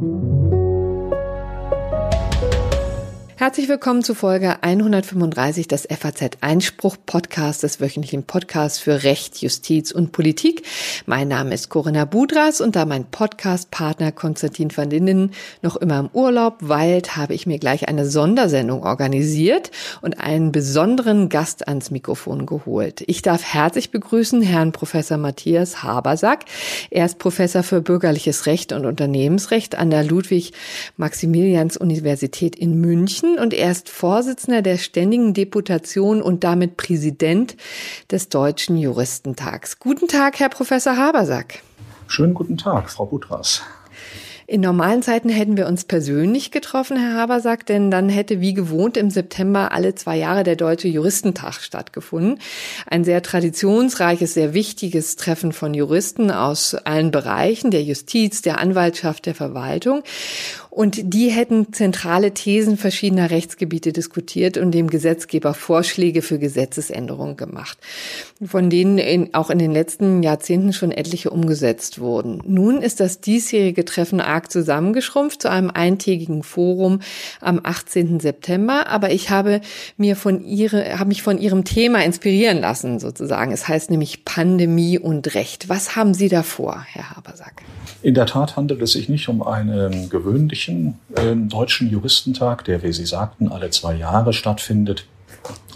[0.00, 0.59] Thank you.
[3.40, 9.92] Herzlich willkommen zu Folge 135 des FAZ Einspruch Podcast, des wöchentlichen Podcasts für Recht, Justiz
[9.92, 10.66] und Politik.
[11.06, 15.30] Mein Name ist Corinna Budras und da mein Podcastpartner Konstantin van Linden
[15.62, 19.70] noch immer im Urlaub weilt, habe ich mir gleich eine Sondersendung organisiert
[20.02, 23.02] und einen besonderen Gast ans Mikrofon geholt.
[23.06, 26.44] Ich darf herzlich begrüßen Herrn Professor Matthias Habersack.
[26.90, 33.54] Er ist Professor für bürgerliches Recht und Unternehmensrecht an der Ludwig-Maximilians-Universität in München Berlin und
[33.54, 37.56] er ist Vorsitzender der Ständigen Deputation und damit Präsident
[38.10, 39.78] des Deutschen Juristentags.
[39.78, 41.60] Guten Tag, Herr Professor Habersack.
[42.06, 43.62] Schönen guten Tag, Frau Butras.
[44.50, 48.96] In normalen Zeiten hätten wir uns persönlich getroffen, Herr Habersack, denn dann hätte wie gewohnt
[48.96, 52.40] im September alle zwei Jahre der Deutsche Juristentag stattgefunden.
[52.88, 59.26] Ein sehr traditionsreiches, sehr wichtiges Treffen von Juristen aus allen Bereichen, der Justiz, der Anwaltschaft,
[59.26, 60.02] der Verwaltung.
[60.70, 67.76] Und die hätten zentrale Thesen verschiedener Rechtsgebiete diskutiert und dem Gesetzgeber Vorschläge für Gesetzesänderungen gemacht,
[68.40, 72.40] von denen in, auch in den letzten Jahrzehnten schon etliche umgesetzt wurden.
[72.46, 77.00] Nun ist das diesjährige Treffen arg zusammengeschrumpft zu einem eintägigen Forum
[77.40, 78.20] am 18.
[78.20, 79.62] September, aber ich habe
[79.96, 83.50] mir von ihre, habe mich von ihrem Thema inspirieren lassen, sozusagen.
[83.50, 85.68] Es heißt nämlich Pandemie und Recht.
[85.68, 87.62] Was haben Sie davor, Herr Habersack?
[88.02, 92.82] In der Tat handelt es sich nicht um einen gewöhnlichen jährlichen äh, Deutschen Juristentag, der,
[92.82, 95.06] wie Sie sagten, alle zwei Jahre stattfindet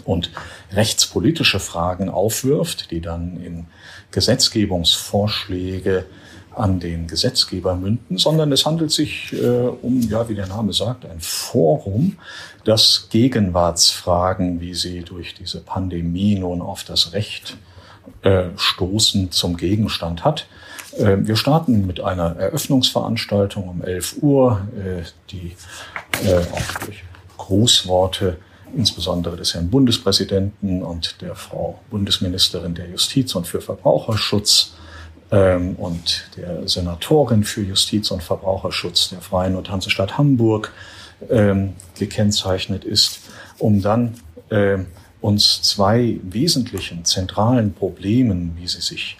[0.03, 0.31] und
[0.71, 3.65] rechtspolitische Fragen aufwirft, die dann in
[4.11, 6.05] Gesetzgebungsvorschläge
[6.51, 11.05] an den Gesetzgeber münden, sondern es handelt sich äh, um, ja, wie der Name sagt,
[11.05, 12.17] ein Forum,
[12.63, 17.57] das Gegenwartsfragen, wie sie durch diese Pandemie nun auf das Recht
[18.21, 20.47] äh, stoßen, zum Gegenstand hat.
[20.97, 25.55] Ähm, wir starten mit einer Eröffnungsveranstaltung um 11 Uhr, äh, die
[26.25, 27.03] äh, auch durch
[27.37, 28.37] Grußworte
[28.75, 34.73] insbesondere des Herrn Bundespräsidenten und der Frau Bundesministerin der Justiz und für Verbraucherschutz
[35.31, 40.73] ähm, und der Senatorin für Justiz und Verbraucherschutz der Freien und Hansestadt Hamburg
[41.29, 43.19] ähm, gekennzeichnet ist,
[43.59, 44.15] um dann
[45.21, 49.17] uns zwei wesentlichen zentralen Problemen, wie sie sich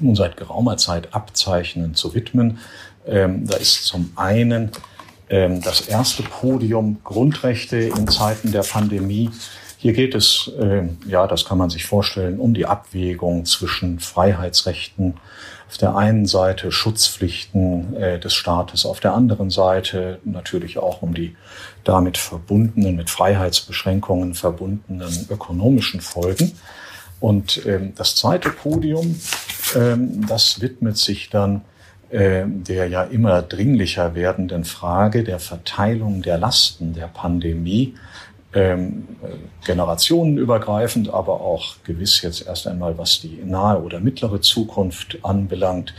[0.00, 2.58] nun seit geraumer Zeit abzeichnen, zu widmen.
[3.06, 4.70] Ähm, da ist zum einen
[5.28, 9.30] ähm, das erste Podium Grundrechte in Zeiten der Pandemie.
[9.78, 15.14] Hier geht es, äh, ja, das kann man sich vorstellen, um die Abwägung zwischen Freiheitsrechten
[15.68, 21.14] auf der einen Seite, Schutzpflichten äh, des Staates auf der anderen Seite, natürlich auch um
[21.14, 21.36] die
[21.82, 26.52] damit verbundenen, mit Freiheitsbeschränkungen verbundenen ökonomischen Folgen.
[27.24, 29.18] Und ähm, das zweite Podium,
[29.74, 31.62] ähm, das widmet sich dann
[32.10, 37.94] äh, der ja immer dringlicher werdenden Frage der Verteilung der Lasten der Pandemie,
[38.52, 45.16] ähm, äh, generationenübergreifend, aber auch gewiss jetzt erst einmal, was die nahe oder mittlere Zukunft
[45.22, 45.94] anbelangt.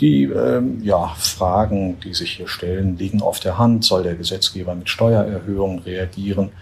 [0.00, 3.84] Die ähm, ja, Fragen, die sich hier stellen, liegen auf der Hand.
[3.84, 6.52] Soll der Gesetzgeber mit Steuererhöhungen reagieren?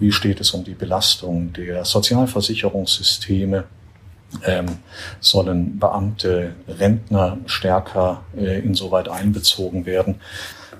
[0.00, 3.64] Wie steht es um die Belastung der Sozialversicherungssysteme?
[4.46, 4.66] Ähm,
[5.20, 10.20] sollen Beamte, Rentner stärker äh, insoweit einbezogen werden?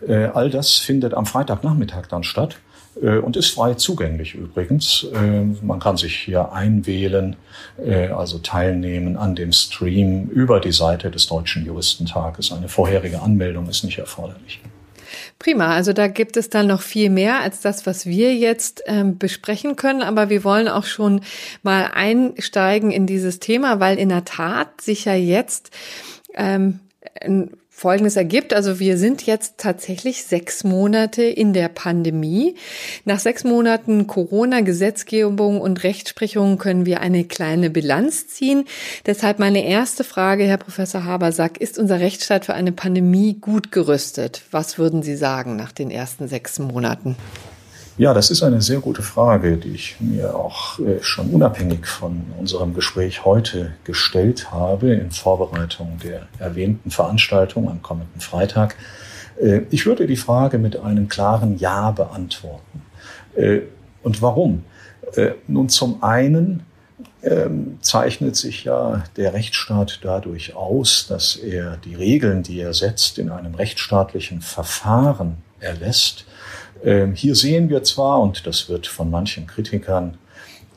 [0.07, 2.57] Äh, all das findet am Freitagnachmittag dann statt
[3.03, 5.07] äh, und ist frei zugänglich übrigens.
[5.13, 7.37] Äh, man kann sich hier einwählen,
[7.85, 12.53] äh, also teilnehmen an dem Stream über die Seite des Deutschen Juristentages.
[12.53, 14.61] Eine vorherige Anmeldung ist nicht erforderlich.
[15.41, 19.17] Prima, also da gibt es dann noch viel mehr als das, was wir jetzt ähm,
[19.17, 21.23] besprechen können, aber wir wollen auch schon
[21.63, 25.71] mal einsteigen in dieses Thema, weil in der Tat sich ja jetzt
[26.35, 26.81] ähm,
[27.81, 28.53] Folgendes ergibt.
[28.53, 32.57] Also wir sind jetzt tatsächlich sechs Monate in der Pandemie.
[33.07, 38.67] Nach sechs Monaten Corona-Gesetzgebung und Rechtsprechung können wir eine kleine Bilanz ziehen.
[39.07, 44.43] Deshalb meine erste Frage, Herr Professor Habersack, ist unser Rechtsstaat für eine Pandemie gut gerüstet?
[44.51, 47.17] Was würden Sie sagen nach den ersten sechs Monaten?
[48.01, 52.25] Ja, das ist eine sehr gute Frage, die ich mir auch äh, schon unabhängig von
[52.39, 58.75] unserem Gespräch heute gestellt habe in Vorbereitung der erwähnten Veranstaltung am kommenden Freitag.
[59.39, 62.81] Äh, ich würde die Frage mit einem klaren Ja beantworten.
[63.37, 63.61] Äh,
[64.03, 64.65] und warum?
[65.47, 66.63] Nun, zum einen
[67.23, 73.19] ähm, zeichnet sich ja der Rechtsstaat dadurch aus, dass er die Regeln, die er setzt,
[73.19, 76.25] in einem rechtsstaatlichen Verfahren erlässt,
[76.83, 80.17] hier sehen wir zwar, und das wird von manchen Kritikern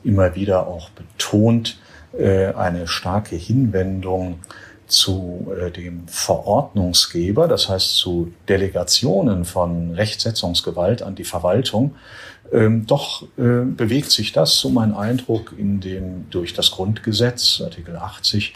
[0.04, 1.78] immer wieder auch betont,
[2.16, 4.38] äh, eine starke Hinwendung
[4.86, 11.96] zu äh, dem Verordnungsgeber, das heißt zu Delegationen von Rechtsetzungsgewalt an die Verwaltung,
[12.52, 17.96] ähm, doch äh, bewegt sich das, so mein Eindruck, in dem durch das Grundgesetz, Artikel
[17.96, 18.54] 80,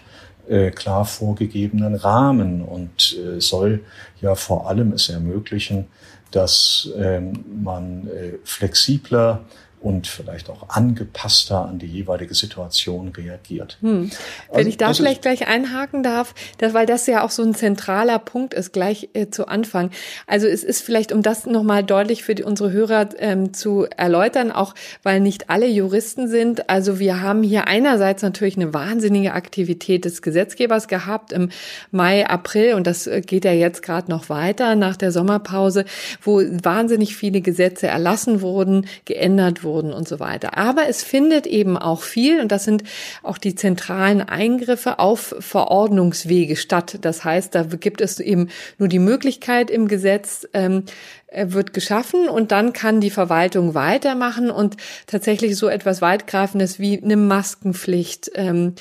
[0.48, 3.80] äh, klar vorgegebenen Rahmen und soll
[4.20, 5.86] ja vor allem es ermöglichen,
[6.30, 9.44] dass ähm, man äh, flexibler
[9.80, 13.78] und vielleicht auch angepasster an die jeweilige Situation reagiert.
[13.80, 14.10] Hm.
[14.48, 17.54] Wenn also, ich da vielleicht gleich einhaken darf, das, weil das ja auch so ein
[17.54, 19.90] zentraler Punkt ist, gleich äh, zu Anfang.
[20.26, 24.50] Also es ist vielleicht, um das nochmal deutlich für die, unsere Hörer ähm, zu erläutern,
[24.50, 26.68] auch weil nicht alle Juristen sind.
[26.68, 31.50] Also wir haben hier einerseits natürlich eine wahnsinnige Aktivität des Gesetzgebers gehabt im
[31.92, 35.84] Mai, April und das äh, geht ja jetzt gerade noch weiter nach der Sommerpause,
[36.20, 40.56] wo wahnsinnig viele Gesetze erlassen wurden, geändert wurden wurden und so weiter.
[40.58, 42.82] Aber es findet eben auch viel, und das sind
[43.22, 46.98] auch die zentralen Eingriffe auf Verordnungswege statt.
[47.02, 48.48] Das heißt, da gibt es eben
[48.78, 50.84] nur die Möglichkeit im Gesetz, ähm,
[51.30, 57.16] wird geschaffen und dann kann die Verwaltung weitermachen und tatsächlich so etwas weitgreifendes wie eine
[57.16, 58.74] Maskenpflicht ähm,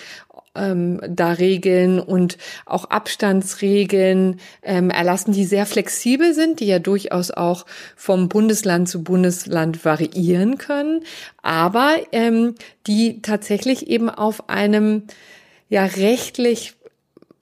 [0.57, 7.31] ähm, da Regeln und auch Abstandsregeln ähm, erlassen, die sehr flexibel sind, die ja durchaus
[7.31, 7.65] auch
[7.95, 11.03] vom Bundesland zu Bundesland variieren können,
[11.41, 12.55] aber ähm,
[12.87, 15.03] die tatsächlich eben auf einem
[15.69, 16.75] ja rechtlich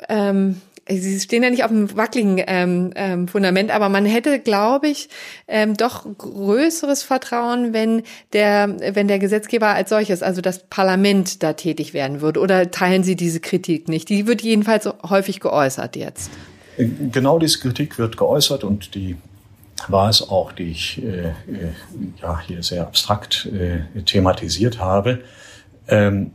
[0.09, 4.87] ähm, sie stehen ja nicht auf einem wackeligen ähm, ähm, Fundament, aber man hätte, glaube
[4.87, 5.09] ich,
[5.47, 8.03] ähm, doch größeres Vertrauen, wenn
[8.33, 12.39] der, wenn der Gesetzgeber als solches, also das Parlament, da tätig werden würde.
[12.39, 14.09] Oder teilen Sie diese Kritik nicht?
[14.09, 16.29] Die wird jedenfalls häufig geäußert jetzt.
[16.77, 19.15] Genau diese Kritik wird geäußert und die
[19.87, 21.33] war es auch, die ich äh, äh
[22.21, 25.21] ja hier sehr abstrakt äh, thematisiert habe.
[25.87, 26.31] Ähm,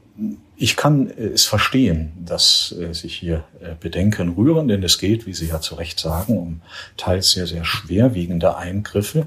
[0.60, 5.26] ich kann äh, es verstehen, dass äh, sich hier äh, Bedenken rühren, denn es geht,
[5.26, 6.60] wie Sie ja zu Recht sagen, um
[6.98, 9.26] teils sehr, sehr schwerwiegende Eingriffe.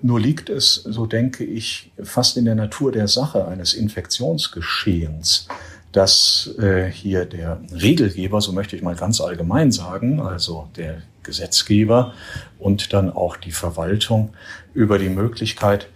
[0.00, 5.48] Nur liegt es, so denke ich, fast in der Natur der Sache eines Infektionsgeschehens,
[5.92, 6.50] dass
[6.92, 12.14] hier der Regelgeber, so möchte ich mal ganz allgemein sagen, also der Gesetzgeber
[12.58, 14.30] und dann auch die Verwaltung
[14.72, 15.88] über die Möglichkeit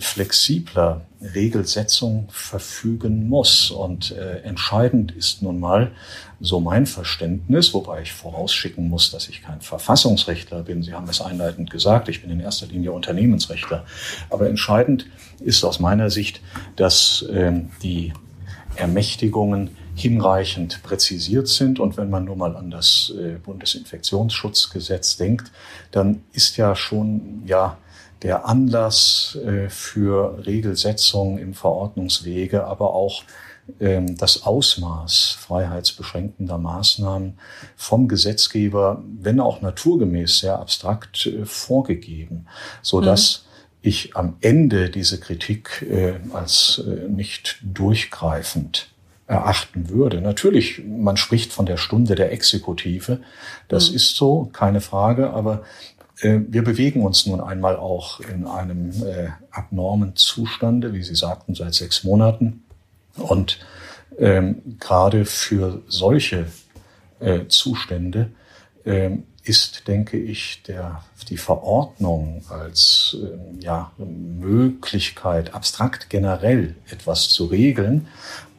[0.00, 3.70] flexibler Regelsetzung verfügen muss.
[3.70, 5.92] Und äh, entscheidend ist nun mal
[6.40, 10.82] so mein Verständnis, wobei ich vorausschicken muss, dass ich kein Verfassungsrechtler bin.
[10.82, 13.84] Sie haben es einleitend gesagt, ich bin in erster Linie Unternehmensrechtler.
[14.30, 15.06] Aber entscheidend
[15.40, 16.40] ist aus meiner Sicht,
[16.76, 18.12] dass äh, die
[18.76, 21.78] Ermächtigungen hinreichend präzisiert sind.
[21.78, 25.52] Und wenn man nur mal an das äh, Bundesinfektionsschutzgesetz denkt,
[25.92, 27.78] dann ist ja schon, ja,
[28.22, 33.22] der Anlass äh, für Regelsetzung im Verordnungswege, aber auch
[33.80, 37.38] ähm, das Ausmaß freiheitsbeschränkender Maßnahmen
[37.76, 42.46] vom Gesetzgeber, wenn auch naturgemäß sehr abstrakt äh, vorgegeben,
[42.82, 43.78] so dass mhm.
[43.88, 48.88] ich am Ende diese Kritik äh, als nicht durchgreifend
[49.26, 50.20] erachten würde.
[50.20, 53.20] Natürlich, man spricht von der Stunde der Exekutive.
[53.68, 53.96] Das mhm.
[53.96, 55.30] ist so, keine Frage.
[55.30, 55.62] Aber
[56.20, 61.74] wir bewegen uns nun einmal auch in einem äh, abnormen Zustande, wie Sie sagten, seit
[61.74, 62.62] sechs Monaten.
[63.16, 63.58] Und
[64.18, 66.46] ähm, gerade für solche
[67.18, 68.30] äh, Zustände
[68.84, 77.46] ähm, ist, denke ich, der, die Verordnung als äh, ja, Möglichkeit, abstrakt generell etwas zu
[77.46, 78.06] regeln,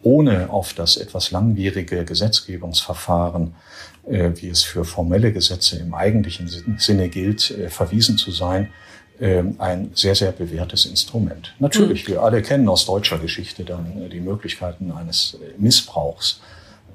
[0.03, 3.74] ohne auf das etwas langwierige Gesetzgebungsverfahren äh,
[4.07, 6.47] wie es für formelle Gesetze im eigentlichen
[6.77, 8.71] Sinne gilt, äh, verwiesen zu sein,
[9.19, 11.55] äh, ein sehr, sehr bewährtes Instrument.
[11.59, 12.13] Natürlich, mhm.
[12.13, 16.41] wir alle kennen aus deutscher Geschichte dann die Möglichkeiten eines Missbrauchs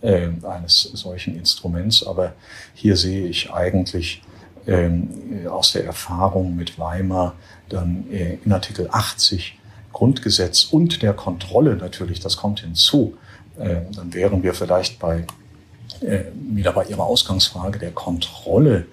[0.03, 2.33] eines solchen Instruments, aber
[2.73, 4.23] hier sehe ich eigentlich
[4.67, 7.35] ähm, aus der Erfahrung mit Weimar
[7.69, 9.59] dann in Artikel 80
[9.93, 13.19] Grundgesetz und der Kontrolle natürlich, das kommt hinzu,
[13.59, 15.27] dann wären wir vielleicht bei
[16.01, 18.87] äh, wieder bei Ihrer Ausgangsfrage der Kontrolle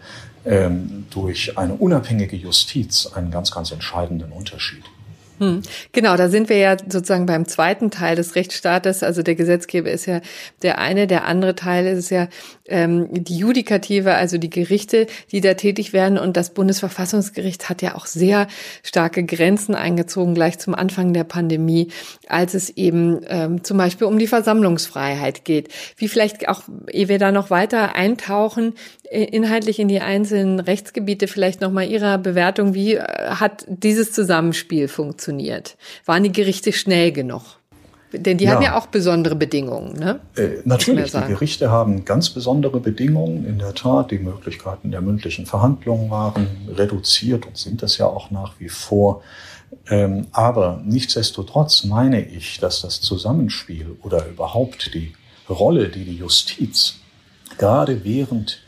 [0.46, 4.84] ähm, durch eine unabhängige Justiz einen ganz, ganz entscheidenden Unterschied.
[5.39, 5.62] Hm.
[5.91, 9.03] Genau, da sind wir ja sozusagen beim zweiten Teil des Rechtsstaates.
[9.03, 10.22] Also der Gesetzgeber ist ja
[10.63, 12.27] der eine, der andere Teil ist ja
[12.65, 16.17] ähm, die Judikative, also die Gerichte, die da tätig werden.
[16.17, 18.48] Und das Bundesverfassungsgericht hat ja auch sehr
[18.84, 21.89] starke Grenzen eingezogen, gleich zum Anfang der Pandemie,
[22.27, 25.70] als es eben ähm, zum Beispiel um die Versammlungsfreiheit geht.
[25.98, 31.27] Wie vielleicht auch, ehe wir da noch weiter eintauchen, äh, inhaltlich in die einzelnen Rechtsgebiete
[31.27, 35.26] vielleicht nochmal Ihrer Bewertung, wie äh, hat dieses Zusammenspiel funktioniert?
[36.05, 37.43] Waren die Gerichte schnell genug?
[38.13, 38.51] Denn die ja.
[38.51, 40.22] haben ja auch besondere Bedingungen, ne?
[40.38, 43.46] Äh, natürlich, die Gerichte haben ganz besondere Bedingungen.
[43.46, 48.31] In der Tat, die Möglichkeiten der mündlichen Verhandlungen waren reduziert und sind das ja auch
[48.31, 49.24] nach wie vor.
[49.89, 55.13] Ähm, aber nichtsdestotrotz meine ich, dass das Zusammenspiel oder überhaupt die
[55.50, 57.01] Rolle, die die Justiz
[57.57, 58.62] gerade während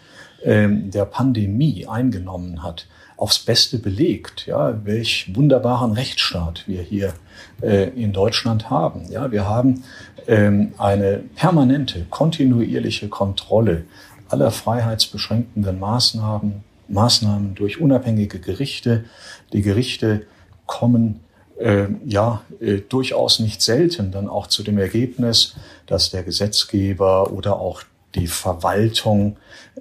[0.43, 2.87] ähm, der Pandemie eingenommen hat,
[3.19, 7.13] aufs Beste belegt, ja, welch wunderbaren Rechtsstaat wir hier
[7.61, 9.11] äh, in Deutschland haben.
[9.11, 9.83] Ja, wir haben
[10.27, 13.83] ähm, eine permanente, kontinuierliche Kontrolle
[14.29, 19.03] aller freiheitsbeschränkenden Maßnahmen, Maßnahmen durch unabhängige Gerichte.
[19.51, 20.25] Die Gerichte
[20.65, 21.19] kommen
[21.59, 25.55] äh, ja äh, durchaus nicht selten dann auch zu dem Ergebnis,
[25.87, 27.83] dass der Gesetzgeber oder auch
[28.15, 29.35] die Verwaltung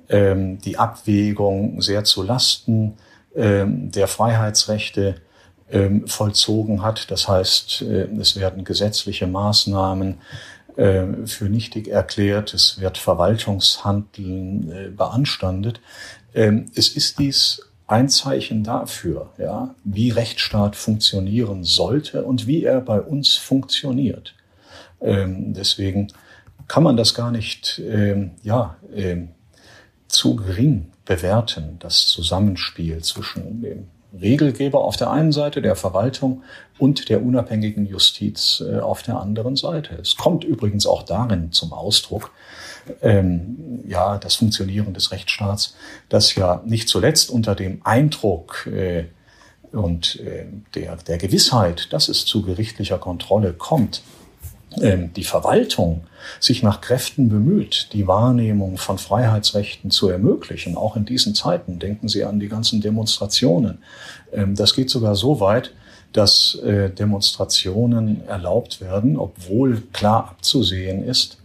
[0.09, 2.95] ähm, die Abwägung sehr zu Lasten
[3.41, 5.15] der Freiheitsrechte
[5.71, 7.11] ähm, vollzogen hat.
[7.11, 10.19] Das heißt, äh, es werden gesetzliche Maßnahmen
[10.77, 15.81] äh, für nichtig erklärt, es wird Verwaltungshandeln äh, beanstandet.
[16.35, 22.81] Ähm, es ist dies ein Zeichen dafür, ja, wie Rechtsstaat funktionieren sollte und wie er
[22.81, 24.35] bei uns funktioniert.
[25.01, 26.09] Ähm, deswegen
[26.67, 29.31] kann man das gar nicht ähm, ja, ähm,
[30.09, 33.89] zu gering bewerten, das Zusammenspiel zwischen dem
[34.19, 36.43] Regelgeber auf der einen Seite, der Verwaltung
[36.79, 39.97] und der unabhängigen Justiz äh, auf der anderen Seite.
[40.01, 42.31] Es kommt übrigens auch darin zum Ausdruck,
[43.03, 45.75] ähm, ja, das Funktionieren des Rechtsstaats,
[46.09, 49.05] das ja nicht zuletzt unter dem Eindruck äh,
[49.73, 54.03] und äh, der, der Gewissheit, dass es zu gerichtlicher Kontrolle kommt,
[54.77, 56.05] die Verwaltung
[56.41, 61.79] sich nach Kräften bemüht, die Wahrnehmung von Freiheitsrechten zu ermöglichen, auch in diesen Zeiten.
[61.79, 63.79] Denken Sie an die ganzen Demonstrationen.
[64.33, 65.73] Ähm, das geht sogar so weit,
[66.13, 71.39] dass äh, Demonstrationen erlaubt werden, obwohl klar abzusehen ist,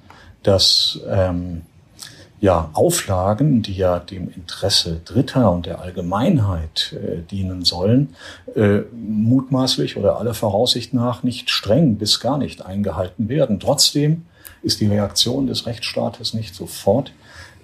[0.43, 1.63] dass ähm,
[2.43, 8.17] ja, Auflagen, die ja dem Interesse Dritter und der Allgemeinheit äh, dienen sollen,
[8.53, 13.61] äh, mutmaßlich oder aller Voraussicht nach nicht streng bis gar nicht eingehalten werden.
[13.61, 14.25] Trotzdem
[14.61, 17.13] ist die Reaktion des Rechtsstaates nicht sofort.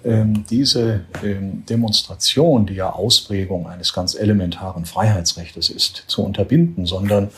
[0.02, 7.28] Ähm, diese ähm, Demonstration, die ja Ausprägung eines ganz elementaren Freiheitsrechts ist, zu unterbinden, sondern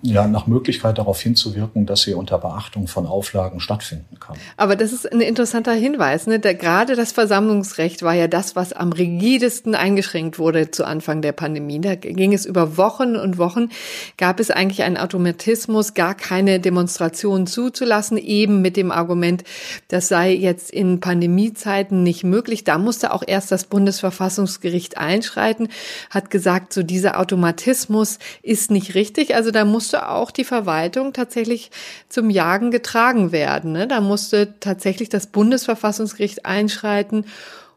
[0.00, 4.36] ja, nach Möglichkeit darauf hinzuwirken, dass sie unter Beachtung von Auflagen stattfinden kann.
[4.56, 6.26] Aber das ist ein interessanter Hinweis.
[6.26, 6.38] Ne?
[6.38, 11.32] Da, gerade das Versammlungsrecht war ja das, was am rigidesten eingeschränkt wurde zu Anfang der
[11.32, 11.80] Pandemie.
[11.80, 13.68] Da ging es über Wochen und Wochen,
[14.16, 19.44] gab es eigentlich einen Automatismus, gar keine Demonstrationen zuzulassen, eben mit dem Argument,
[19.88, 22.64] das sei jetzt in Pandemiezeiten nicht möglich.
[22.64, 25.68] Da musste auch erst das Bundesverfassungsgericht einschreiten,
[26.08, 29.34] hat gesagt, so dieser Automatismus ist nicht richtig.
[29.34, 31.72] Also also da musste auch die Verwaltung tatsächlich
[32.08, 33.72] zum Jagen getragen werden.
[33.72, 33.88] Ne?
[33.88, 37.24] Da musste tatsächlich das Bundesverfassungsgericht einschreiten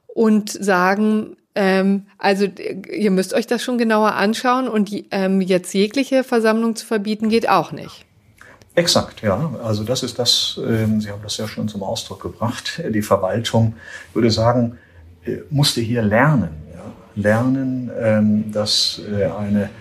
[0.06, 6.24] und sagen, ähm, also ihr müsst euch das schon genauer anschauen und ähm, jetzt jegliche
[6.24, 8.06] Versammlung zu verbieten geht auch nicht.
[8.76, 9.56] Exakt, ja.
[9.64, 12.80] Also das ist das, ähm, Sie haben das ja schon zum Ausdruck gebracht.
[12.94, 13.74] Die Verwaltung,
[14.14, 14.78] würde sagen,
[15.26, 16.52] äh, musste hier lernen.
[16.72, 16.84] Ja?
[17.16, 19.72] Lernen, ähm, dass äh, eine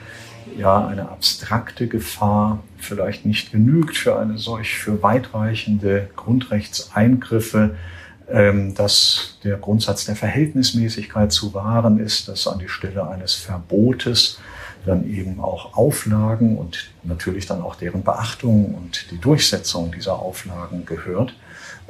[0.57, 7.77] ja eine abstrakte Gefahr vielleicht nicht genügt für eine solch für weitreichende Grundrechtseingriffe,
[8.29, 14.39] ähm, dass der Grundsatz der Verhältnismäßigkeit zu wahren ist, dass an die Stelle eines Verbotes
[14.87, 20.85] dann eben auch Auflagen und natürlich dann auch deren Beachtung und die Durchsetzung dieser Auflagen
[20.85, 21.35] gehört.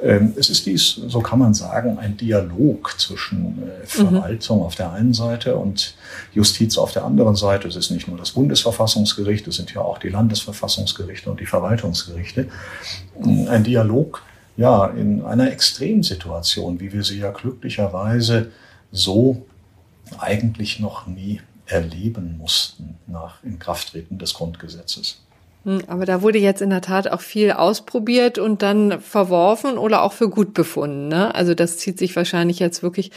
[0.01, 4.63] Ähm, es ist dies, so kann man sagen, ein Dialog zwischen äh, Verwaltung mhm.
[4.63, 5.95] auf der einen Seite und
[6.33, 7.67] Justiz auf der anderen Seite.
[7.67, 12.49] Es ist nicht nur das Bundesverfassungsgericht, es sind ja auch die Landesverfassungsgerichte und die Verwaltungsgerichte.
[13.23, 14.21] Ein Dialog,
[14.57, 18.51] ja, in einer Extremsituation, wie wir sie ja glücklicherweise
[18.91, 19.45] so
[20.19, 25.24] eigentlich noch nie erleben mussten nach Inkrafttreten des Grundgesetzes.
[25.65, 30.03] Hm, aber da wurde jetzt in der Tat auch viel ausprobiert und dann verworfen oder
[30.03, 31.07] auch für gut befunden.
[31.07, 31.33] Ne?
[31.33, 33.11] Also das zieht sich wahrscheinlich jetzt wirklich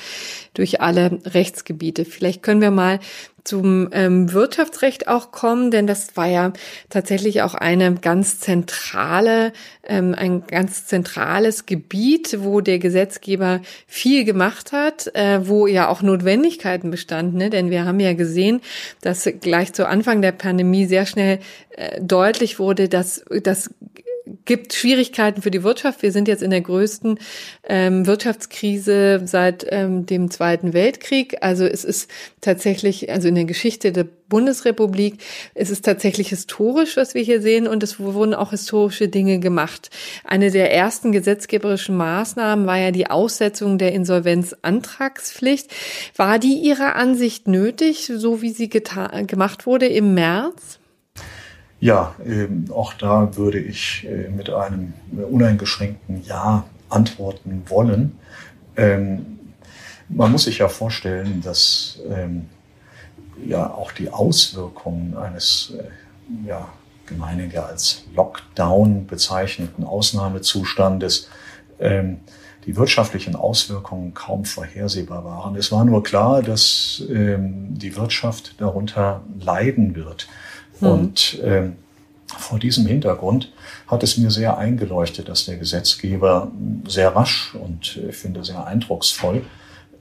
[0.55, 2.07] durch alle Rechtsgebiete.
[2.07, 3.01] Vielleicht können wir mal
[3.49, 6.53] zum ähm, Wirtschaftsrecht auch kommen, denn das war ja
[6.91, 9.53] tatsächlich auch eine ganz zentrale,
[9.83, 16.03] ähm, ein ganz zentrales Gebiet, wo der Gesetzgeber viel gemacht hat, äh, wo ja auch
[16.03, 17.49] Notwendigkeiten bestanden, ne?
[17.49, 18.61] denn wir haben ja gesehen,
[19.01, 21.39] dass gleich zu Anfang der Pandemie sehr schnell
[21.71, 23.71] äh, deutlich wurde, dass das
[24.45, 26.03] gibt Schwierigkeiten für die Wirtschaft.
[26.03, 27.19] Wir sind jetzt in der größten
[27.69, 31.39] ähm, Wirtschaftskrise seit ähm, dem Zweiten Weltkrieg.
[31.41, 35.23] Also es ist tatsächlich, also in der Geschichte der Bundesrepublik,
[35.55, 39.91] es ist tatsächlich historisch, was wir hier sehen, und es wurden auch historische Dinge gemacht.
[40.25, 45.73] Eine der ersten gesetzgeberischen Maßnahmen war ja die Aussetzung der Insolvenzantragspflicht.
[46.17, 50.79] War die Ihrer Ansicht nötig, so wie sie gemacht wurde im März?
[51.81, 58.19] Ja, ähm, auch da würde ich äh, mit einem uneingeschränkten Ja antworten wollen.
[58.77, 59.39] Ähm,
[60.09, 62.47] man muss sich ja vorstellen, dass ähm,
[63.45, 66.69] ja auch die Auswirkungen eines äh, ja,
[67.07, 71.29] gemeinhin als Lockdown bezeichneten Ausnahmezustandes
[71.79, 72.19] ähm,
[72.67, 75.57] die wirtschaftlichen Auswirkungen kaum vorhersehbar waren.
[75.57, 80.29] Es war nur klar, dass ähm, die Wirtschaft darunter leiden wird.
[80.81, 80.89] Mhm.
[80.89, 81.77] Und ähm,
[82.37, 83.53] vor diesem Hintergrund
[83.87, 86.51] hat es mir sehr eingeleuchtet, dass der Gesetzgeber
[86.87, 89.43] sehr rasch und ich finde sehr eindrucksvoll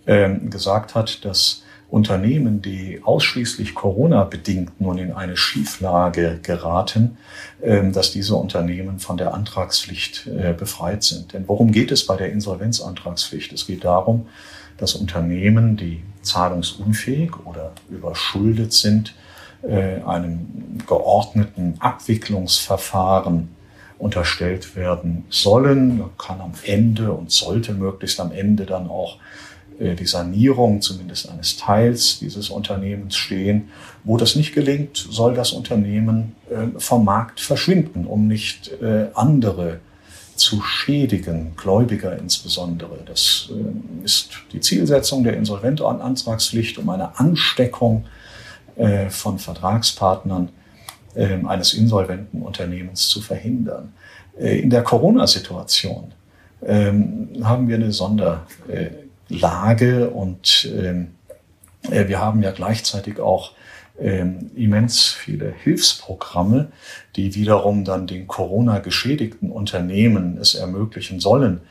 [0.05, 7.17] ähm, gesagt hat, dass Unternehmen, die ausschließlich Corona-bedingt nun in eine Schieflage geraten,
[7.63, 11.31] ähm, dass diese Unternehmen von der Antragspflicht äh, befreit sind.
[11.31, 13.53] Denn worum geht es bei der Insolvenzantragspflicht?
[13.53, 14.27] Es geht darum,
[14.77, 19.13] dass Unternehmen, die zahlungsunfähig oder überschuldet sind,
[19.63, 23.49] äh, einem geordneten Abwicklungsverfahren
[23.97, 26.03] unterstellt werden sollen.
[26.19, 29.17] Kann am Ende und sollte möglichst am Ende dann auch
[29.79, 33.69] äh, die Sanierung zumindest eines Teils dieses Unternehmens stehen.
[34.03, 38.71] Wo das nicht gelingt, soll das Unternehmen äh, vom Markt verschwinden, um nicht
[39.15, 39.79] andere
[40.35, 42.99] zu schädigen, Gläubiger insbesondere.
[43.07, 43.49] Das
[44.03, 48.05] ist die Zielsetzung der Insolventantragspflicht, um eine Ansteckung
[48.77, 50.49] äh, von Vertragspartnern
[51.15, 53.93] ähm, eines insolventen Unternehmens zu verhindern.
[54.39, 56.13] Äh, in der Corona-Situation
[56.63, 58.51] ähm, haben wir eine Sonderlage
[60.11, 61.15] und ähm,
[61.89, 63.53] äh, wir haben ja gleichzeitig auch
[63.99, 66.67] immens viele Hilfsprogramme,
[67.15, 71.61] die wiederum dann den Corona-geschädigten Unternehmen es ermöglichen sollen,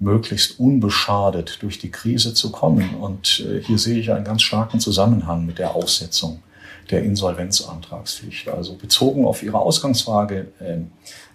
[0.00, 2.96] möglichst unbeschadet durch die Krise zu kommen.
[2.96, 6.42] Und hier sehe ich einen ganz starken Zusammenhang mit der Aussetzung
[6.90, 8.48] der Insolvenzantragspflicht.
[8.48, 10.78] Also bezogen auf Ihre Ausgangsfrage, äh,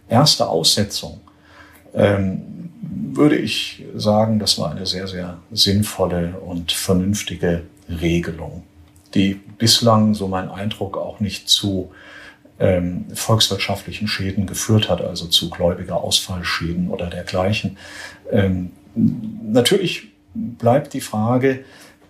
[0.10, 1.22] erste Aussetzung,
[1.94, 2.70] ähm,
[3.14, 8.64] würde ich sagen, das war eine sehr, sehr sinnvolle und vernünftige Regelung,
[9.14, 11.92] die bislang, so mein Eindruck, auch nicht zu
[12.60, 17.78] ähm, volkswirtschaftlichen Schäden geführt hat, also zu gläubiger Ausfallschäden oder dergleichen.
[18.32, 21.66] Ähm, natürlich bleibt die Frage,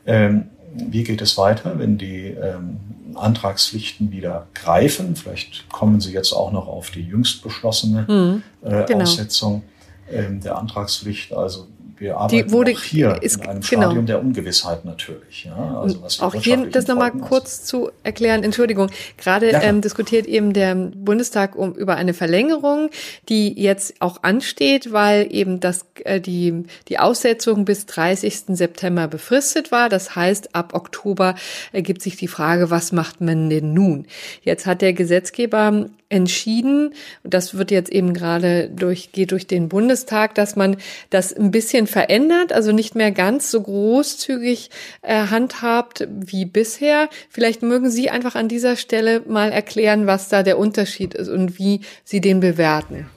[0.05, 2.77] ähm, wie geht es weiter, wenn die ähm,
[3.15, 5.15] Antragspflichten wieder greifen?
[5.15, 9.03] Vielleicht kommen Sie jetzt auch noch auf die jüngst beschlossene mhm, äh, genau.
[9.03, 9.63] Aussetzung
[10.09, 11.33] ähm, der Antragspflicht.
[11.33, 11.67] Also
[12.01, 13.83] wir arbeiten die wurde, auch hier ist, in einem genau.
[13.83, 15.45] Stadium der Ungewissheit natürlich.
[15.45, 18.43] Ja, also was auch hier das nochmal kurz zu erklären.
[18.43, 22.89] Entschuldigung, gerade ja, ähm, diskutiert eben der Bundestag um über eine Verlängerung,
[23.29, 28.45] die jetzt auch ansteht, weil eben das äh, die die Aussetzung bis 30.
[28.57, 29.87] September befristet war.
[29.87, 31.35] Das heißt, ab Oktober
[31.71, 34.07] ergibt sich die Frage, was macht man denn nun?
[34.41, 36.93] Jetzt hat der Gesetzgeber entschieden,
[37.23, 40.77] das wird jetzt eben gerade durch, geht durch den Bundestag, dass man
[41.09, 44.69] das ein bisschen verändert, also nicht mehr ganz so großzügig
[45.01, 47.09] äh, handhabt wie bisher.
[47.29, 51.57] Vielleicht mögen Sie einfach an dieser Stelle mal erklären, was da der Unterschied ist und
[51.57, 53.07] wie Sie den bewerten.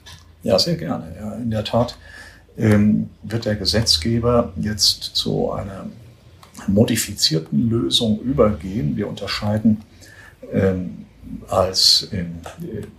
[0.43, 1.15] Ja, sehr gerne.
[1.19, 1.97] Ja, in der Tat
[2.57, 5.87] ähm, wird der Gesetzgeber jetzt zu einer
[6.67, 8.95] modifizierten Lösung übergehen.
[8.95, 9.81] Wir unterscheiden
[10.53, 11.04] ähm,
[11.49, 12.41] als in,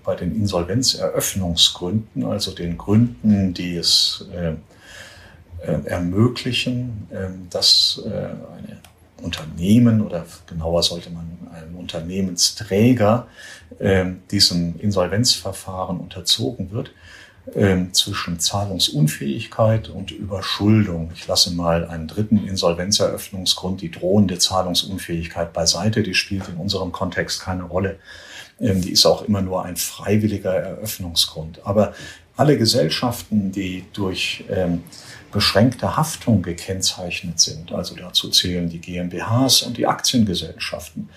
[0.04, 4.54] bei den Insolvenzeröffnungsgründen, also den Gründen, die es äh,
[5.62, 8.78] äh, ermöglichen, äh, dass eine
[9.22, 13.26] Unternehmen oder genauer sollte man ein Unternehmensträger
[13.78, 16.92] äh, diesem Insolvenzverfahren unterzogen wird,
[17.54, 21.12] ähm, zwischen Zahlungsunfähigkeit und Überschuldung.
[21.14, 26.02] Ich lasse mal einen dritten Insolvenzeröffnungsgrund, die drohende Zahlungsunfähigkeit beiseite.
[26.02, 27.98] Die spielt in unserem Kontext keine Rolle.
[28.60, 31.60] Ähm, die ist auch immer nur ein freiwilliger Eröffnungsgrund.
[31.64, 31.94] Aber
[32.36, 34.82] alle Gesellschaften, die durch ähm,
[35.32, 41.08] beschränkte Haftung gekennzeichnet sind, also dazu zählen die GmbHs und die Aktiengesellschaften,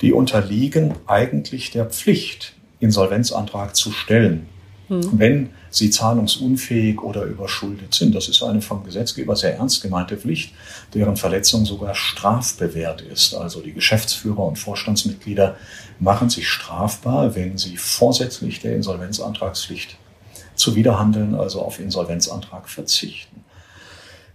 [0.00, 4.46] die unterliegen eigentlich der Pflicht, Insolvenzantrag zu stellen.
[4.88, 5.18] Hm.
[5.18, 8.14] Wenn sie zahlungsunfähig oder überschuldet sind.
[8.14, 10.54] Das ist eine vom Gesetzgeber sehr ernst gemeinte Pflicht,
[10.94, 13.34] deren Verletzung sogar strafbewehrt ist.
[13.34, 15.56] Also die Geschäftsführer und Vorstandsmitglieder
[15.98, 19.96] machen sich strafbar, wenn sie vorsätzlich der Insolvenzantragspflicht
[20.54, 23.44] zuwiderhandeln, also auf Insolvenzantrag verzichten.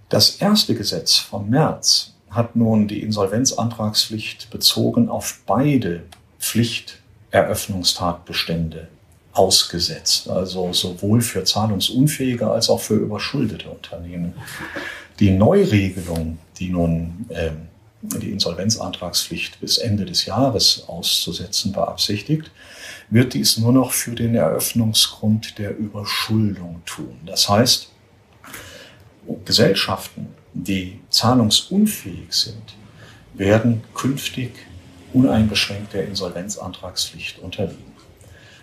[0.10, 6.04] Das erste Gesetz vom März hat nun die Insolvenzantragspflicht bezogen auf beide
[6.40, 8.90] Pflichteröffnungstatbestände
[9.34, 14.34] ausgesetzt, also sowohl für zahlungsunfähige als auch für überschuldete Unternehmen.
[15.20, 17.52] Die Neuregelung, die nun äh,
[18.02, 22.50] die Insolvenzantragspflicht bis Ende des Jahres auszusetzen beabsichtigt,
[23.10, 27.18] wird dies nur noch für den Eröffnungsgrund der Überschuldung tun.
[27.26, 27.90] Das heißt,
[29.46, 32.76] Gesellschaften, die zahlungsunfähig sind,
[33.34, 34.52] werden künftig
[35.14, 37.89] uneingeschränkt der Insolvenzantragspflicht unterliegen.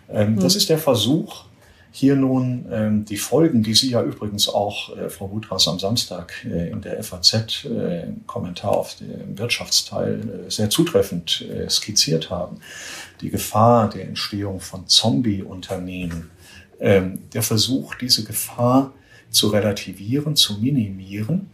[0.09, 0.59] Ähm, das hm.
[0.59, 1.45] ist der Versuch,
[1.99, 6.45] hier nun ähm, die Folgen, die Sie ja übrigens auch, äh, Frau Wutras, am Samstag
[6.45, 12.29] äh, in der FAZ äh, im Kommentar auf dem Wirtschaftsteil äh, sehr zutreffend äh, skizziert
[12.29, 12.59] haben.
[13.23, 16.31] Die Gefahr der Entstehung von Zombie-Unternehmen,
[16.81, 18.93] ähm, der Versuch, diese Gefahr
[19.31, 21.49] zu relativieren, zu minimieren.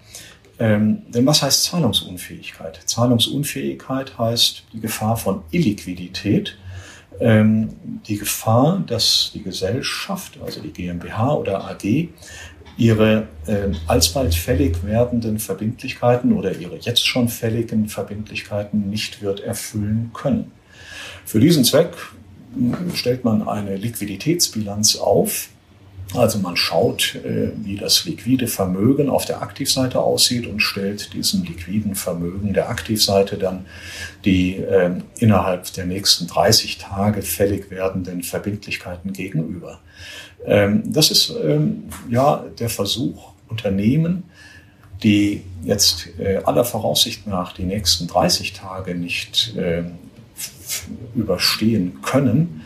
[0.59, 2.81] Ähm, denn was heißt Zahlungsunfähigkeit?
[2.85, 6.59] Zahlungsunfähigkeit heißt die Gefahr von Illiquidität,
[7.22, 7.70] ähm,
[8.06, 12.08] die Gefahr, dass die Gesellschaft, also die GmbH oder AG,
[12.76, 20.11] ihre äh, alsbald fällig werdenden Verbindlichkeiten oder ihre jetzt schon fälligen Verbindlichkeiten nicht wird erfüllen
[20.14, 20.52] können.
[21.24, 21.94] Für diesen Zweck
[22.54, 25.48] hm, stellt man eine Liquiditätsbilanz auf,
[26.14, 31.42] also man schaut, äh, wie das liquide Vermögen auf der Aktivseite aussieht und stellt diesem
[31.44, 33.66] liquiden Vermögen der Aktivseite dann
[34.25, 39.81] die ähm, innerhalb der nächsten 30 Tage fällig werdenden Verbindlichkeiten gegenüber.
[40.44, 44.25] Ähm, das ist ähm, ja der Versuch, Unternehmen,
[45.03, 49.55] die jetzt äh, aller Voraussicht nach die nächsten 30 Tage nicht
[51.14, 52.62] überstehen können,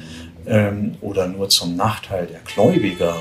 [1.00, 3.16] oder nur zum Nachteil der Gläubiger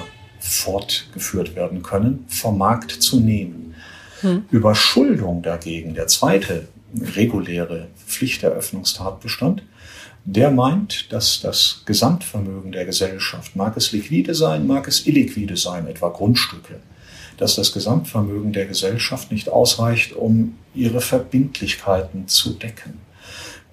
[0.45, 3.73] fortgeführt werden können, vom Markt zu nehmen.
[4.21, 4.45] Hm.
[4.51, 6.67] Überschuldung dagegen, der zweite
[7.15, 9.63] reguläre Pflichteröffnungstatbestand,
[10.23, 15.87] der meint, dass das Gesamtvermögen der Gesellschaft, mag es liquide sein, mag es illiquide sein,
[15.87, 16.79] etwa Grundstücke,
[17.37, 23.04] dass das Gesamtvermögen der Gesellschaft nicht ausreicht, um ihre Verbindlichkeiten zu decken.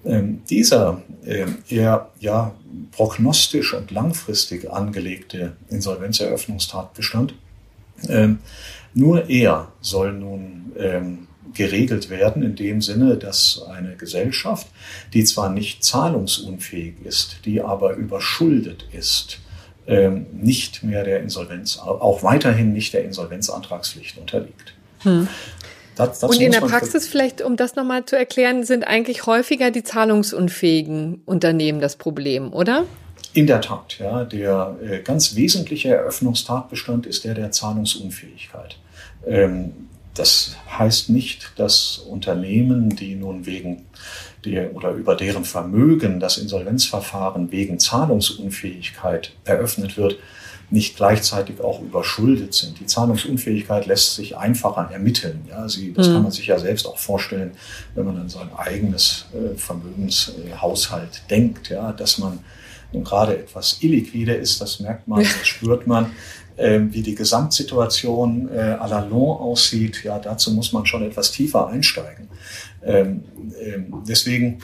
[0.05, 2.53] Ähm, dieser äh, eher ja,
[2.91, 7.35] prognostisch und langfristig angelegte Insolvenzeröffnungstatbestand,
[8.07, 8.29] äh,
[8.93, 14.67] nur er soll nun ähm, geregelt werden in dem Sinne, dass eine Gesellschaft,
[15.13, 19.39] die zwar nicht zahlungsunfähig ist, die aber überschuldet ist,
[19.87, 24.73] ähm, nicht mehr der Insolvenz, auch weiterhin nicht der Insolvenzantragspflicht unterliegt.
[24.99, 25.27] Hm.
[25.95, 29.83] Das, und in der Praxis vielleicht, um das nochmal zu erklären, sind eigentlich häufiger die
[29.83, 32.85] zahlungsunfähigen Unternehmen das Problem, oder?
[33.33, 34.23] In der Tat, ja.
[34.25, 38.77] Der äh, ganz wesentliche Eröffnungstatbestand ist der der Zahlungsunfähigkeit.
[39.25, 39.71] Ähm,
[40.13, 43.85] das heißt nicht, dass Unternehmen, die nun wegen
[44.45, 50.17] der oder über deren Vermögen das Insolvenzverfahren wegen Zahlungsunfähigkeit eröffnet wird,
[50.73, 52.79] nicht gleichzeitig auch überschuldet sind.
[52.79, 55.45] Die Zahlungsunfähigkeit lässt sich einfacher ermitteln.
[55.47, 56.13] Ja, sie, das mhm.
[56.13, 57.51] kann man sich ja selbst auch vorstellen,
[57.93, 62.39] wenn man an sein eigenes äh, Vermögenshaushalt äh, denkt, ja, dass man
[62.91, 66.11] nun gerade etwas illiquide ist, das merkt man, das spürt man.
[66.55, 71.31] Äh, wie die Gesamtsituation äh, à la long aussieht, ja, dazu muss man schon etwas
[71.31, 72.29] tiefer einsteigen.
[72.83, 73.23] Ähm,
[73.61, 74.59] ähm, deswegen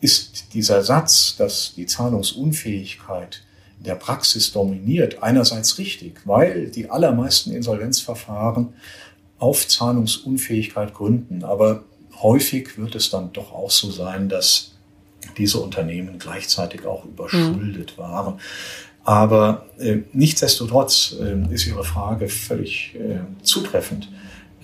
[0.00, 3.42] ist dieser Satz, dass die Zahlungsunfähigkeit
[3.80, 8.74] der Praxis dominiert, einerseits richtig, weil die allermeisten Insolvenzverfahren
[9.38, 11.44] auf Zahlungsunfähigkeit gründen.
[11.44, 11.84] Aber
[12.22, 14.72] häufig wird es dann doch auch so sein, dass
[15.38, 18.02] diese Unternehmen gleichzeitig auch überschuldet mhm.
[18.02, 18.40] waren.
[19.04, 24.10] Aber äh, nichtsdestotrotz äh, ist Ihre Frage völlig äh, zutreffend.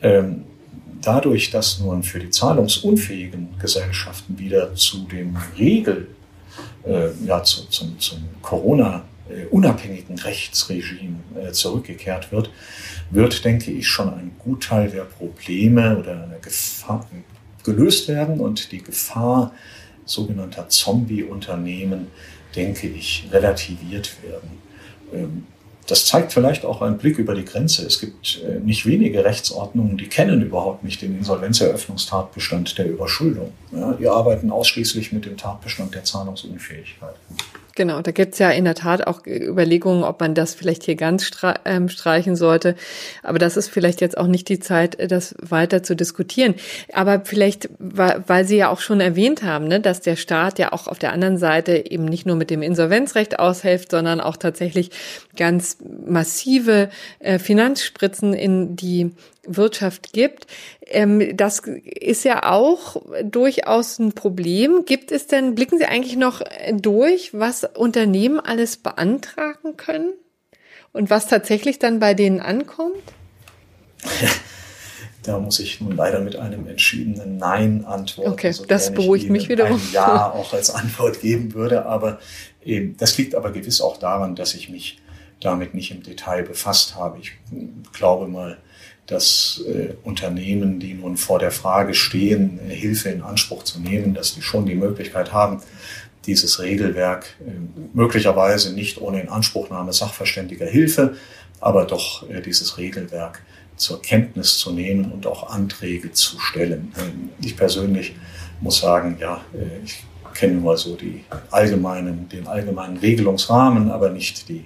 [0.02, 0.44] Ähm,
[1.00, 6.08] dadurch, dass nun für die zahlungsunfähigen Gesellschaften wieder zu dem Regel
[6.84, 12.50] äh, ja, zu, zum, zum Corona-unabhängigen Rechtsregime äh, zurückgekehrt wird,
[13.10, 17.06] wird, denke ich, schon ein Gutteil der Probleme oder eine Gefahr
[17.64, 19.52] gelöst werden und die Gefahr
[20.04, 22.08] sogenannter Zombie-Unternehmen,
[22.54, 25.46] denke ich, relativiert werden.
[25.86, 27.86] Das zeigt vielleicht auch einen Blick über die Grenze.
[27.86, 33.52] Es gibt äh, nicht wenige Rechtsordnungen, die kennen überhaupt nicht den Insolvenzeröffnungstatbestand der Überschuldung.
[33.98, 37.14] Die arbeiten ausschließlich mit dem Tatbestand der Zahlungsunfähigkeit.
[37.76, 41.30] Genau, da gibt's ja in der Tat auch Überlegungen, ob man das vielleicht hier ganz
[41.66, 42.74] ähm, streichen sollte.
[43.22, 46.54] Aber das ist vielleicht jetzt auch nicht die Zeit, das weiter zu diskutieren.
[46.94, 50.88] Aber vielleicht, weil Sie ja auch schon erwähnt haben, ne, dass der Staat ja auch
[50.88, 54.90] auf der anderen Seite eben nicht nur mit dem Insolvenzrecht aushilft, sondern auch tatsächlich
[55.36, 59.10] ganz massive äh, Finanzspritzen in die
[59.46, 60.46] Wirtschaft gibt.
[60.86, 64.84] Ähm, das ist ja auch durchaus ein Problem.
[64.84, 70.12] Gibt es denn, blicken Sie eigentlich noch durch, was Unternehmen alles beantragen können
[70.92, 73.02] und was tatsächlich dann bei denen ankommt?
[75.26, 78.30] Da muss ich nun leider mit einem entschiedenen Nein antworten.
[78.30, 79.74] Okay, so das beruhigt mich wiederum.
[79.76, 82.20] Ein Ja auch als Antwort geben würde, aber
[82.64, 85.00] eben, das liegt aber gewiss auch daran, dass ich mich
[85.40, 87.18] damit nicht im Detail befasst habe.
[87.18, 87.32] Ich
[87.92, 88.56] glaube mal,
[89.06, 94.14] dass äh, Unternehmen, die nun vor der Frage stehen, äh, Hilfe in Anspruch zu nehmen,
[94.14, 95.62] dass die schon die Möglichkeit haben,
[96.26, 97.50] dieses Regelwerk äh,
[97.94, 101.16] möglicherweise nicht ohne Inanspruchnahme sachverständiger Hilfe,
[101.60, 103.42] aber doch äh, dieses Regelwerk
[103.76, 106.92] zur Kenntnis zu nehmen und auch Anträge zu stellen.
[106.98, 108.16] Ähm, ich persönlich
[108.60, 110.02] muss sagen, ja, äh, ich
[110.34, 114.64] kenne mal so die allgemeinen, den allgemeinen Regelungsrahmen, aber nicht die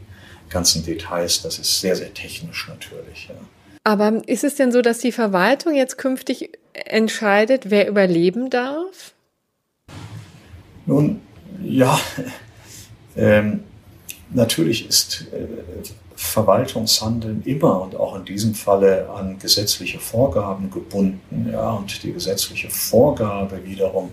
[0.49, 1.43] ganzen Details.
[1.43, 3.29] Das ist sehr, sehr technisch natürlich.
[3.29, 3.35] Ja.
[3.83, 9.15] Aber ist es denn so, dass die Verwaltung jetzt künftig entscheidet, wer überleben darf?
[10.87, 11.21] Nun,
[11.63, 11.99] ja,
[13.17, 13.65] ähm,
[14.31, 15.47] natürlich ist äh,
[16.15, 21.49] Verwaltungshandeln immer und auch in diesem Falle an gesetzliche Vorgaben gebunden.
[21.51, 24.11] Ja, und die gesetzliche Vorgabe wiederum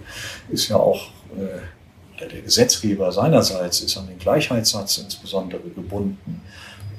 [0.50, 6.42] ist ja auch, äh, der Gesetzgeber seinerseits ist an den Gleichheitssatz insbesondere gebunden.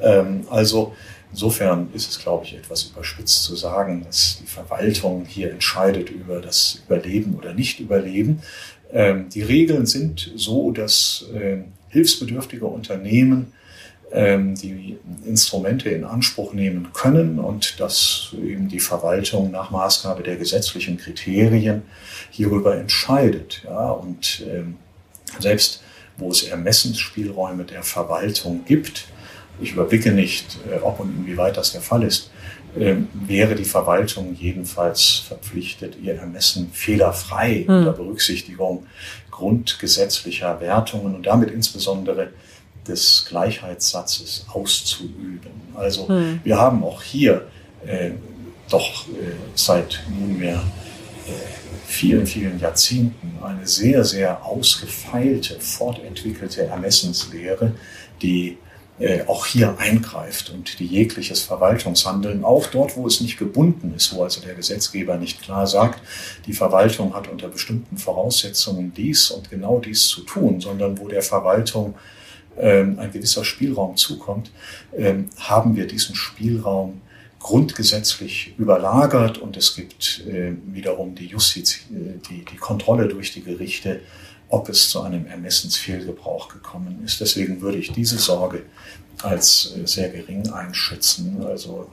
[0.01, 0.95] Ähm, also
[1.31, 6.41] Insofern ist es, glaube ich, etwas überspitzt zu sagen, dass die Verwaltung hier entscheidet über
[6.41, 8.43] das Überleben oder Nicht-Überleben.
[8.93, 13.53] Ähm, die Regeln sind so, dass ähm, hilfsbedürftige Unternehmen
[14.11, 20.37] ähm, die Instrumente in Anspruch nehmen können und dass eben die Verwaltung nach Maßgabe der
[20.37, 21.83] gesetzlichen Kriterien
[22.31, 23.62] hierüber entscheidet.
[23.64, 24.45] Ja, und
[25.38, 25.83] selbst
[26.19, 29.07] wo es Ermessensspielräume der Verwaltung gibt,
[29.61, 32.31] ich überblicke nicht, äh, ob und inwieweit das der Fall ist,
[32.77, 37.79] ähm, wäre die Verwaltung jedenfalls verpflichtet, ihr Ermessen fehlerfrei hm.
[37.79, 38.87] unter Berücksichtigung
[39.31, 42.31] grundgesetzlicher Wertungen und damit insbesondere
[42.87, 45.51] des Gleichheitssatzes auszuüben.
[45.75, 46.40] Also hm.
[46.44, 47.47] wir haben auch hier
[47.87, 48.11] äh,
[48.71, 50.62] doch äh, seit nunmehr
[51.27, 51.31] äh,
[51.87, 57.73] vielen, vielen Jahrzehnten eine sehr, sehr ausgefeilte, fortentwickelte Ermessenslehre,
[58.21, 58.59] die
[58.99, 64.15] äh, auch hier eingreift und die jegliches Verwaltungshandeln, auch dort, wo es nicht gebunden ist,
[64.15, 66.01] wo also der Gesetzgeber nicht klar sagt,
[66.47, 71.23] die Verwaltung hat unter bestimmten Voraussetzungen dies und genau dies zu tun, sondern wo der
[71.23, 71.95] Verwaltung
[72.59, 74.51] ähm, ein gewisser Spielraum zukommt,
[74.97, 77.01] ähm, haben wir diesen Spielraum
[77.39, 83.43] grundgesetzlich überlagert und es gibt äh, wiederum die Justiz, äh, die, die Kontrolle durch die
[83.43, 84.01] Gerichte,
[84.49, 87.21] ob es zu einem Ermessensfehlgebrauch gekommen ist.
[87.21, 88.63] Deswegen würde ich diese Sorge
[89.23, 91.45] als äh, sehr gering einschätzen.
[91.45, 91.91] Also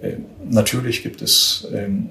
[0.00, 2.08] äh, äh, natürlich gibt es ähm,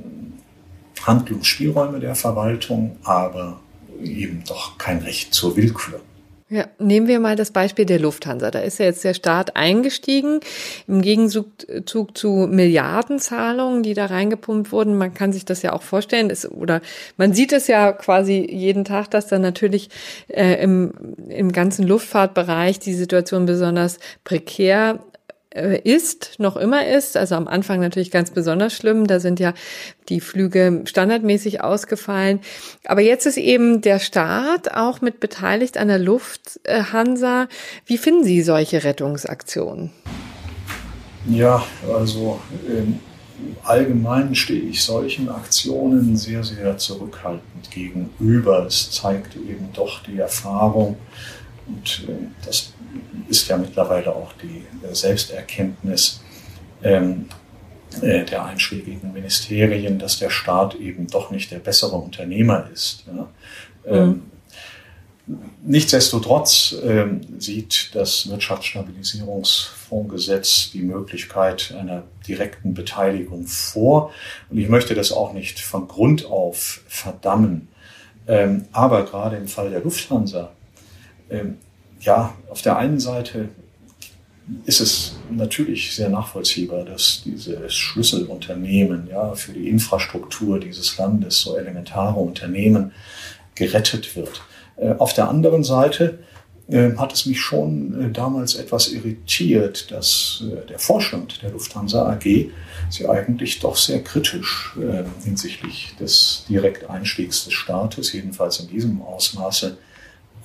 [1.01, 3.59] Handlungsspielräume der Verwaltung, aber
[4.01, 6.01] eben doch kein Recht zur Willkür.
[6.51, 8.49] Ja, nehmen wir mal das Beispiel der Lufthansa.
[8.49, 10.39] Da ist ja jetzt der Staat eingestiegen
[10.87, 11.47] im Gegenzug
[11.85, 14.97] zu Milliardenzahlungen, die da reingepumpt wurden.
[14.97, 16.81] Man kann sich das ja auch vorstellen, ist, oder
[17.17, 19.89] man sieht es ja quasi jeden Tag, dass dann natürlich
[20.27, 20.91] äh, im,
[21.27, 25.08] im ganzen Luftfahrtbereich die Situation besonders prekär äh,
[25.51, 27.17] ist, noch immer ist.
[27.17, 29.07] Also am Anfang natürlich ganz besonders schlimm.
[29.07, 29.53] Da sind ja
[30.07, 32.39] die Flüge standardmäßig ausgefallen.
[32.85, 37.47] Aber jetzt ist eben der Staat auch mit beteiligt an der Lufthansa.
[37.85, 39.91] Wie finden Sie solche Rettungsaktionen?
[41.27, 42.99] Ja, also im
[43.63, 48.65] Allgemeinen stehe ich solchen Aktionen sehr, sehr zurückhaltend gegenüber.
[48.65, 50.97] Es zeigt eben doch die Erfahrung
[51.69, 52.73] und äh, das
[53.27, 56.21] ist ja mittlerweile auch die Selbsterkenntnis
[56.83, 57.25] ähm,
[58.01, 63.05] äh, der einschlägigen Ministerien, dass der Staat eben doch nicht der bessere Unternehmer ist.
[63.85, 64.23] Ähm, mhm.
[65.63, 74.11] Nichtsdestotrotz ähm, sieht das Wirtschaftsstabilisierungsfondsgesetz die Möglichkeit einer direkten Beteiligung vor.
[74.49, 77.67] Und ich möchte das auch nicht von Grund auf verdammen.
[78.71, 80.51] Aber gerade im Fall der Lufthansa
[82.01, 83.49] ja, auf der einen Seite
[84.65, 91.55] ist es natürlich sehr nachvollziehbar, dass dieses Schlüsselunternehmen ja, für die Infrastruktur dieses Landes, so
[91.55, 92.91] elementare Unternehmen,
[93.55, 94.41] gerettet wird.
[94.77, 96.19] Äh, auf der anderen Seite
[96.69, 102.07] äh, hat es mich schon äh, damals etwas irritiert, dass äh, der Vorstand der Lufthansa
[102.07, 102.51] AG
[102.89, 104.75] sie eigentlich doch sehr kritisch
[105.23, 109.77] hinsichtlich des Direkteinstiegs des Staates, jedenfalls in diesem Ausmaße,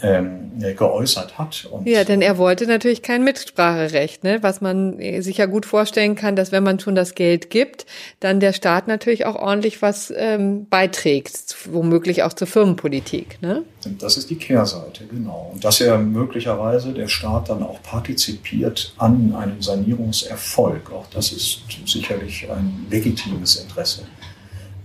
[0.05, 1.67] ähm, geäußert hat.
[1.71, 4.43] Und ja, denn er wollte natürlich kein Mitspracherecht, ne?
[4.43, 7.87] was man sich ja gut vorstellen kann, dass wenn man schon das Geld gibt,
[8.21, 13.40] dann der Staat natürlich auch ordentlich was ähm, beiträgt, womöglich auch zur Firmenpolitik.
[13.40, 13.62] Ne?
[13.99, 15.51] Das ist die Kehrseite, genau.
[15.55, 21.62] Und dass ja möglicherweise der Staat dann auch partizipiert an einem Sanierungserfolg, auch das ist
[21.87, 24.03] sicherlich ein legitimes Interesse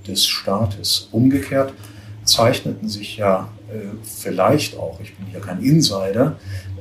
[0.07, 1.09] des Staates.
[1.11, 1.73] Umgekehrt
[2.23, 3.58] zeichneten sich ja äh,
[4.03, 6.37] vielleicht auch, ich bin hier kein Insider,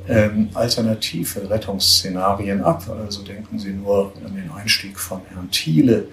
[0.07, 2.83] ähm, alternative Rettungsszenarien ab.
[2.89, 6.07] Also denken Sie nur an den Einstieg von Herrn Thiele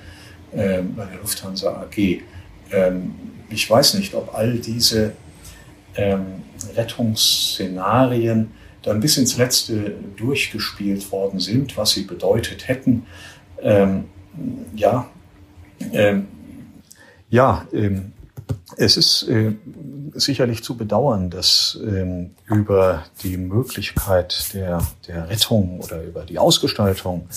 [0.52, 2.20] äh, bei der Lufthansa AG.
[2.72, 3.14] Ähm,
[3.48, 5.12] ich weiß nicht, ob all diese
[5.96, 6.42] ähm,
[6.74, 8.50] Rettungsszenarien
[8.82, 13.06] dann bis ins Letzte durchgespielt worden sind, was sie bedeutet hätten.
[13.60, 14.04] Ähm,
[14.74, 15.08] ja,
[15.92, 16.26] ähm,
[17.30, 18.12] ja, ähm,
[18.76, 19.54] es ist äh,
[20.14, 27.28] sicherlich zu bedauern, dass ähm, über die Möglichkeit der, der Rettung oder über die Ausgestaltung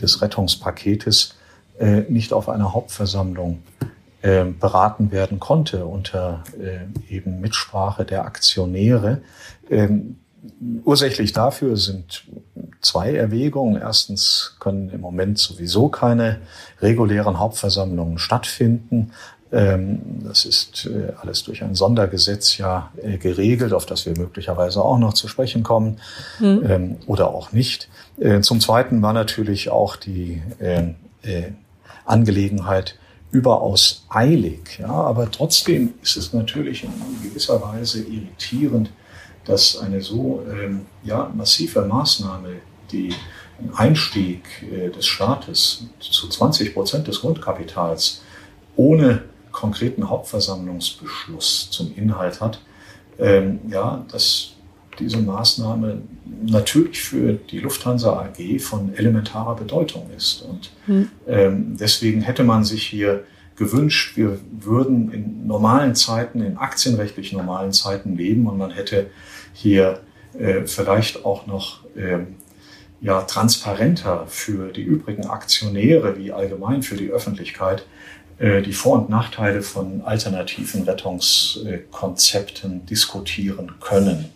[0.00, 1.34] des Rettungspaketes
[1.78, 3.62] äh, nicht auf einer Hauptversammlung
[4.22, 9.22] äh, beraten werden konnte unter äh, eben Mitsprache der Aktionäre.
[9.70, 10.16] Ähm,
[10.84, 12.24] ursächlich dafür sind
[12.80, 13.80] zwei Erwägungen.
[13.80, 16.40] Erstens können im Moment sowieso keine
[16.80, 19.12] regulären Hauptversammlungen stattfinden.
[19.52, 24.82] Ähm, das ist äh, alles durch ein Sondergesetz ja äh, geregelt, auf das wir möglicherweise
[24.82, 26.00] auch noch zu sprechen kommen
[26.40, 26.96] mhm.
[27.06, 27.88] oder auch nicht.
[28.18, 30.42] Äh, zum Zweiten war natürlich auch die
[32.04, 32.98] Angelegenheit
[33.30, 34.78] überaus eilig.
[34.78, 36.90] Ja, aber trotzdem ist es natürlich in
[37.22, 38.90] gewisser Weise irritierend,
[39.46, 40.42] dass eine so
[41.02, 42.56] ja, massive Maßnahme,
[42.92, 43.14] die
[43.74, 44.42] Einstieg
[44.94, 48.20] des Staates zu 20 Prozent des Grundkapitals
[48.76, 49.22] ohne
[49.54, 52.60] konkreten Hauptversammlungsbeschluss zum Inhalt hat,
[53.18, 54.54] ähm, ja, dass
[54.98, 56.02] diese Maßnahme
[56.46, 60.42] natürlich für die Lufthansa AG von elementarer Bedeutung ist.
[60.42, 61.08] Und hm.
[61.26, 63.24] ähm, deswegen hätte man sich hier
[63.56, 69.06] gewünscht, wir würden in normalen Zeiten, in aktienrechtlich normalen Zeiten leben und man hätte
[69.52, 70.00] hier
[70.36, 72.34] äh, vielleicht auch noch ähm,
[73.00, 77.86] ja, transparenter für die übrigen Aktionäre wie allgemein für die Öffentlichkeit
[78.40, 84.30] die Vor- und Nachteile von alternativen Rettungskonzepten diskutieren können.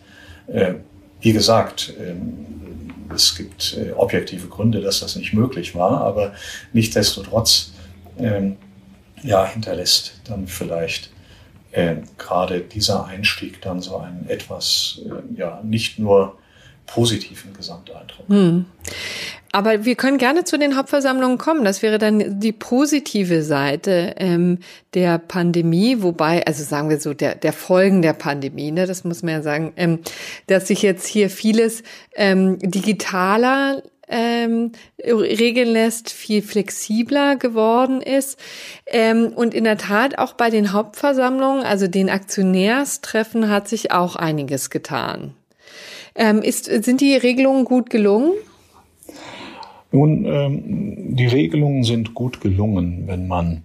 [0.46, 0.74] Äh,
[1.20, 2.46] wie gesagt, ähm,
[3.14, 6.32] es gibt äh, objektive Gründe, dass das nicht möglich war, aber
[6.72, 7.72] nichtsdestotrotz
[8.18, 8.56] ähm,
[9.22, 11.10] ja, hinterlässt dann vielleicht
[12.16, 15.02] gerade dieser Einstieg dann so einen etwas,
[15.36, 16.38] ja, nicht nur
[16.88, 18.28] positiven Gesamteindruck.
[18.28, 18.64] Hm.
[19.52, 21.64] Aber wir können gerne zu den Hauptversammlungen kommen.
[21.64, 24.58] Das wäre dann die positive Seite ähm,
[24.94, 29.22] der Pandemie, wobei, also sagen wir so, der, der Folgen der Pandemie, ne, das muss
[29.22, 30.00] man ja sagen, ähm,
[30.48, 31.82] dass sich jetzt hier vieles
[32.14, 34.72] ähm, digitaler ähm,
[35.04, 38.38] regeln lässt, viel flexibler geworden ist.
[38.86, 44.16] Ähm, und in der Tat auch bei den Hauptversammlungen, also den Aktionärstreffen, hat sich auch
[44.16, 45.34] einiges getan.
[46.18, 48.32] Ähm, ist, sind die Regelungen gut gelungen?
[49.92, 53.62] Nun, ähm, die Regelungen sind gut gelungen, wenn man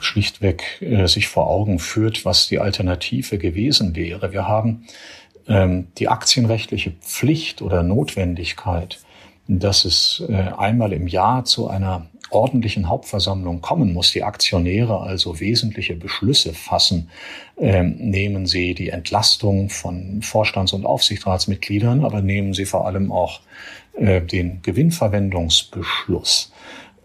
[0.00, 4.32] schlichtweg äh, sich vor Augen führt, was die Alternative gewesen wäre.
[4.32, 4.86] Wir haben
[5.46, 8.98] ähm, die aktienrechtliche Pflicht oder Notwendigkeit,
[9.46, 15.40] dass es äh, einmal im Jahr zu einer ordentlichen Hauptversammlung kommen muss, die Aktionäre also
[15.40, 17.10] wesentliche Beschlüsse fassen,
[17.58, 23.40] ähm, nehmen sie die Entlastung von Vorstands- und Aufsichtsratsmitgliedern, aber nehmen sie vor allem auch
[23.96, 26.52] äh, den Gewinnverwendungsbeschluss.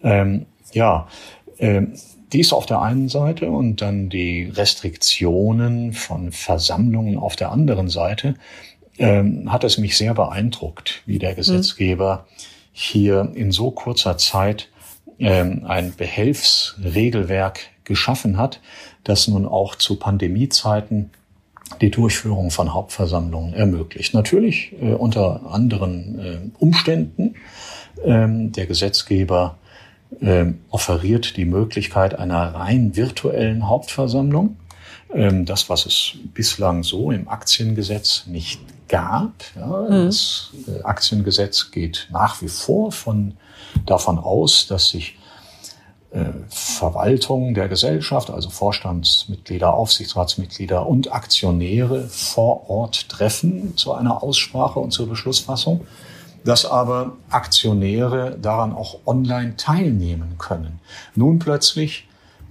[0.04, 1.08] Ähm, ja,
[1.58, 1.82] äh,
[2.34, 8.36] dies auf der einen Seite und dann die Restriktionen von Versammlungen auf der anderen Seite,
[8.98, 11.36] ähm, hat es mich sehr beeindruckt, wie der mhm.
[11.38, 12.28] Gesetzgeber
[12.72, 14.70] hier in so kurzer Zeit
[15.19, 18.60] ähm, ein Behelfsregelwerk geschaffen hat,
[19.04, 21.12] das nun auch zu Pandemiezeiten
[21.82, 24.13] die Durchführung von Hauptversammlungen ermöglicht.
[24.13, 27.36] Natürlich äh, unter anderen äh, Umständen.
[28.04, 29.58] Ähm, der Gesetzgeber
[30.21, 34.58] äh, offeriert die Möglichkeit einer rein virtuellen Hauptversammlung.
[35.13, 39.32] Ähm, das, was es bislang so im Aktiengesetz nicht gab.
[39.56, 40.06] Ja, mhm.
[40.06, 43.38] Das äh, Aktiengesetz geht nach wie vor von,
[43.86, 45.17] davon aus, dass sich
[46.12, 54.79] äh, Verwaltung der Gesellschaft, also Vorstandsmitglieder, Aufsichtsratsmitglieder und Aktionäre vor Ort treffen zu einer Aussprache
[54.79, 55.86] und zur Beschlussfassung,
[56.46, 60.79] dass aber Aktionäre daran auch online teilnehmen können.
[61.15, 62.08] Nun plötzlich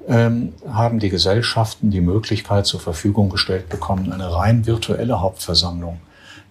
[0.08, 6.00] ähm, haben die Gesellschaften die Möglichkeit zur Verfügung gestellt bekommen, eine rein virtuelle Hauptversammlung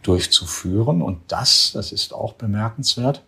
[0.04, 1.02] durchzuführen.
[1.02, 3.24] Und das, das ist auch bemerkenswert,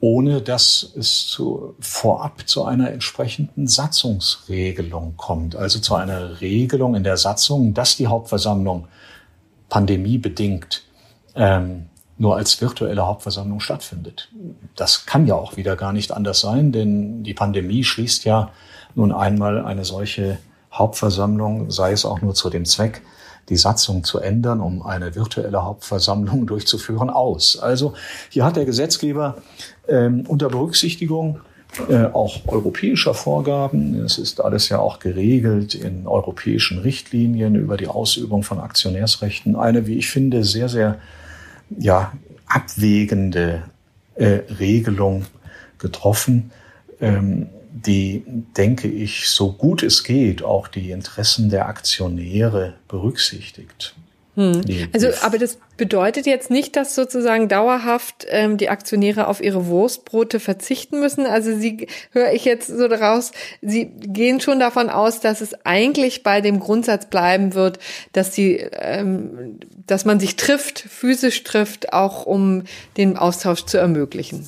[0.00, 5.56] ohne dass es zu, vorab zu einer entsprechenden Satzungsregelung kommt.
[5.56, 8.88] Also zu einer Regelung in der Satzung, dass die Hauptversammlung
[9.68, 10.82] pandemiebedingt
[11.34, 11.86] ähm,
[12.16, 14.30] nur als virtuelle Hauptversammlung stattfindet.
[14.76, 18.50] Das kann ja auch wieder gar nicht anders sein, denn die Pandemie schließt ja
[18.94, 20.38] nun einmal eine solche
[20.72, 23.02] Hauptversammlung, sei es auch nur zu dem Zweck,
[23.48, 27.58] die Satzung zu ändern, um eine virtuelle Hauptversammlung durchzuführen, aus.
[27.58, 27.94] Also
[28.30, 29.36] hier hat der Gesetzgeber
[29.88, 31.40] ähm, unter Berücksichtigung
[31.88, 34.04] äh, auch europäischer Vorgaben.
[34.04, 39.56] Es ist alles ja auch geregelt in europäischen Richtlinien über die Ausübung von Aktionärsrechten.
[39.56, 40.98] Eine, wie ich finde, sehr, sehr
[41.76, 42.12] ja,
[42.46, 43.62] abwägende
[44.14, 45.24] äh, Regelung
[45.78, 46.52] getroffen.
[47.00, 48.22] Ähm, die,
[48.56, 53.96] denke ich, so gut es geht, auch die Interessen der Aktionäre berücksichtigt.
[54.36, 54.62] Hm.
[54.92, 60.40] Also, aber das bedeutet jetzt nicht, dass sozusagen dauerhaft ähm, die Aktionäre auf ihre Wurstbrote
[60.40, 61.26] verzichten müssen.
[61.26, 66.22] Also Sie höre ich jetzt so daraus, Sie gehen schon davon aus, dass es eigentlich
[66.22, 67.78] bei dem Grundsatz bleiben wird,
[68.12, 72.64] dass die, ähm, dass man sich trifft, physisch trifft, auch um
[72.96, 74.46] den Austausch zu ermöglichen.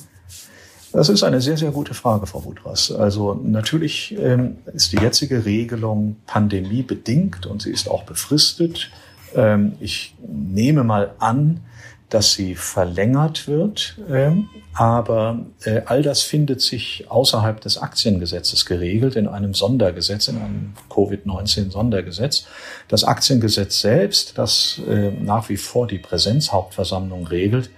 [0.93, 2.91] Das ist eine sehr, sehr gute Frage, Frau Budras.
[2.91, 8.89] Also natürlich ähm, ist die jetzige Regelung pandemiebedingt und sie ist auch befristet.
[9.35, 11.61] Ähm, ich nehme mal an,
[12.09, 19.17] dass sie verlängert wird, ähm, aber äh, all das findet sich außerhalb des Aktiengesetzes geregelt
[19.17, 22.45] in einem Sondergesetz, in einem Covid-19-Sondergesetz.
[22.87, 27.71] Das Aktiengesetz selbst, das äh, nach wie vor die Präsenzhauptversammlung regelt,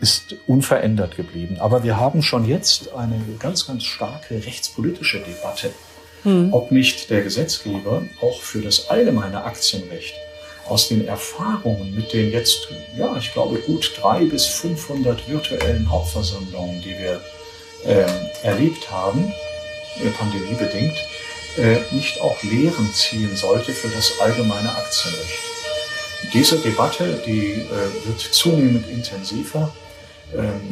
[0.00, 1.58] ist unverändert geblieben.
[1.60, 5.70] Aber wir haben schon jetzt eine ganz, ganz starke rechtspolitische Debatte,
[6.22, 6.52] hm.
[6.52, 10.14] ob nicht der Gesetzgeber auch für das allgemeine Aktienrecht
[10.66, 16.80] aus den Erfahrungen mit den jetzt, ja, ich glaube, gut drei bis 500 virtuellen Hauptversammlungen,
[16.80, 17.20] die wir
[17.84, 18.06] äh,
[18.42, 19.32] erlebt haben,
[20.02, 20.96] äh, pandemiebedingt,
[21.58, 25.38] äh, nicht auch Lehren ziehen sollte für das allgemeine Aktienrecht.
[26.32, 29.70] Diese Debatte, die äh, wird zunehmend intensiver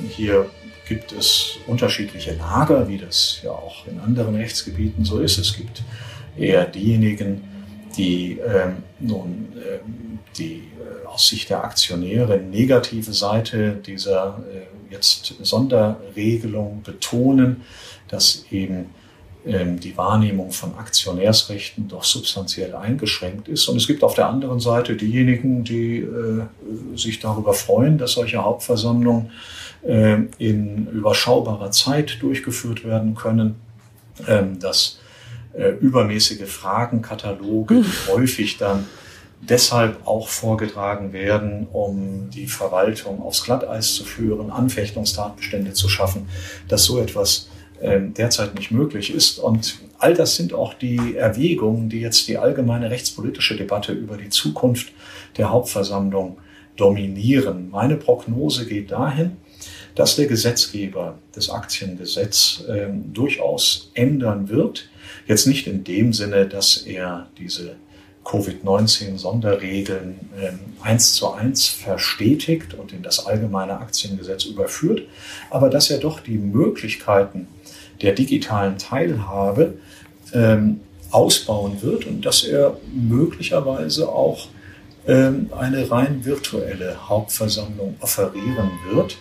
[0.08, 0.50] hier
[0.88, 5.38] gibt es unterschiedliche Lager, wie das ja auch in anderen Rechtsgebieten so ist.
[5.38, 5.82] Es gibt
[6.36, 7.42] eher diejenigen,
[7.96, 15.34] die ähm, nun ähm, die äh, aus Sicht der Aktionäre negative Seite dieser äh, jetzt
[15.42, 17.62] Sonderregelung betonen,
[18.08, 18.86] dass eben ähm,
[19.44, 23.66] die Wahrnehmung von Aktionärsrechten doch substanziell eingeschränkt ist.
[23.68, 26.42] Und es gibt auf der anderen Seite diejenigen, die äh,
[26.94, 29.32] sich darüber freuen, dass solche Hauptversammlungen
[29.82, 33.56] äh, in überschaubarer Zeit durchgeführt werden können,
[34.28, 35.00] ähm, dass
[35.54, 38.86] äh, übermäßige Fragenkataloge, die häufig dann
[39.40, 46.28] deshalb auch vorgetragen werden, um die Verwaltung aufs Glatteis zu führen, Anfechtungstatbestände zu schaffen,
[46.68, 47.51] dass so etwas ähm,
[47.82, 49.38] derzeit nicht möglich ist.
[49.38, 54.28] Und all das sind auch die Erwägungen, die jetzt die allgemeine rechtspolitische Debatte über die
[54.28, 54.92] Zukunft
[55.36, 56.38] der Hauptversammlung
[56.76, 57.70] dominieren.
[57.70, 59.36] Meine Prognose geht dahin,
[59.94, 64.88] dass der Gesetzgeber das Aktiengesetz äh, durchaus ändern wird.
[65.26, 67.76] Jetzt nicht in dem Sinne, dass er diese
[68.24, 70.52] Covid-19-Sonderregeln äh,
[70.82, 75.02] eins zu eins verstetigt und in das allgemeine Aktiengesetz überführt,
[75.50, 77.48] aber dass er doch die Möglichkeiten
[78.00, 79.74] der digitalen Teilhabe
[80.32, 80.80] ähm,
[81.10, 84.48] ausbauen wird und dass er möglicherweise auch
[85.06, 89.18] ähm, eine rein virtuelle Hauptversammlung offerieren wird.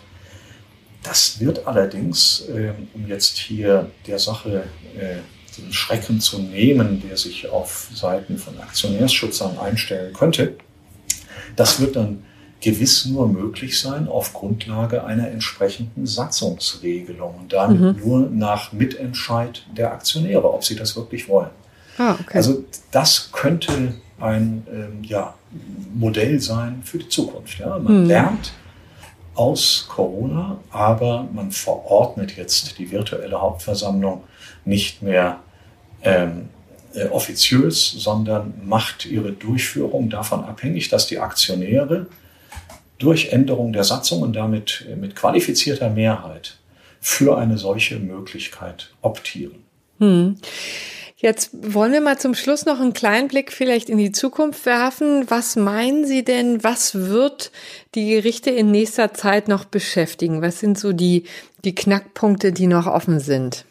[1.04, 4.64] Das wird allerdings, ähm, um jetzt hier der Sache
[4.98, 5.18] äh,
[5.58, 10.56] den Schrecken zu nehmen, der sich auf Seiten von Aktionärsschützern einstellen könnte,
[11.56, 12.24] das wird dann
[12.62, 18.02] gewiss nur möglich sein auf Grundlage einer entsprechenden Satzungsregelung und damit mhm.
[18.06, 21.50] nur nach Mitentscheid der Aktionäre, ob sie das wirklich wollen.
[21.98, 22.38] Ah, okay.
[22.38, 25.34] Also das könnte ein ähm, ja,
[25.94, 27.60] Modell sein für die Zukunft.
[27.60, 27.80] Ja?
[27.80, 28.08] Man mhm.
[28.08, 28.54] lernt
[29.34, 34.24] aus Corona, aber man verordnet jetzt die virtuelle Hauptversammlung
[34.66, 35.40] nicht mehr
[36.04, 36.50] ähm,
[36.94, 42.08] äh, offiziös, sondern macht ihre Durchführung davon abhängig, dass die Aktionäre
[43.02, 46.58] durch Änderung der Satzung und damit äh, mit qualifizierter Mehrheit
[47.00, 49.64] für eine solche Möglichkeit optieren.
[50.00, 50.38] Hm.
[51.18, 55.30] Jetzt wollen wir mal zum Schluss noch einen kleinen Blick vielleicht in die Zukunft werfen.
[55.30, 57.52] Was meinen Sie denn, was wird
[57.94, 60.42] die Gerichte in nächster Zeit noch beschäftigen?
[60.42, 61.26] Was sind so die,
[61.64, 63.66] die Knackpunkte, die noch offen sind?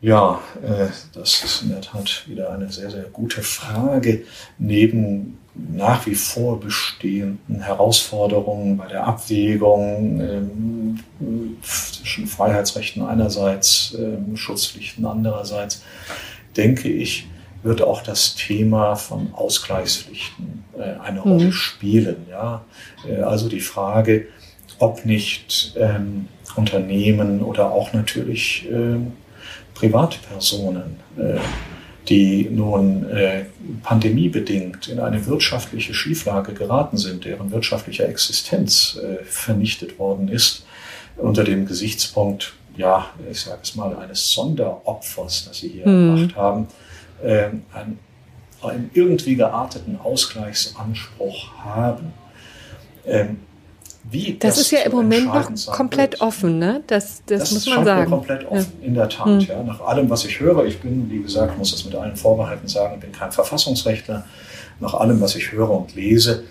[0.00, 4.24] Ja, äh, das ist in der Tat wieder eine sehr, sehr gute Frage.
[4.58, 15.04] Neben nach wie vor bestehenden Herausforderungen bei der Abwägung ähm, zwischen Freiheitsrechten einerseits, ähm, Schutzpflichten
[15.04, 15.82] andererseits,
[16.56, 17.26] denke ich,
[17.62, 21.52] wird auch das Thema von Ausgleichspflichten äh, eine Rolle mhm.
[21.52, 22.26] spielen.
[22.30, 22.64] Ja?
[23.08, 24.26] Äh, also die Frage,
[24.78, 29.12] ob nicht ähm, Unternehmen oder auch natürlich ähm,
[29.74, 31.38] Privatpersonen, äh,
[32.10, 33.44] die nun äh,
[33.82, 40.66] pandemiebedingt in eine wirtschaftliche Schieflage geraten sind, deren wirtschaftliche Existenz äh, vernichtet worden ist,
[41.16, 46.16] unter dem Gesichtspunkt, ja, ich sage es mal, eines Sonderopfers, das sie hier mhm.
[46.16, 46.66] gemacht haben,
[47.22, 47.98] einen,
[48.62, 52.14] einen irgendwie gearteten Ausgleichsanspruch haben.
[53.04, 53.40] Ähm,
[54.04, 56.82] wie das, das ist ja im Moment noch komplett offen, ne?
[56.86, 58.10] Das, das, das muss man sagen.
[58.10, 58.86] komplett offen, ja.
[58.86, 59.26] in der Tat.
[59.26, 59.40] Hm.
[59.40, 59.62] Ja.
[59.62, 62.94] Nach allem, was ich höre, ich bin, wie gesagt, muss das mit allen Vorbehalten sagen,
[62.94, 64.24] ich bin kein Verfassungsrechtler.
[64.80, 66.44] Nach allem, was ich höre und lese,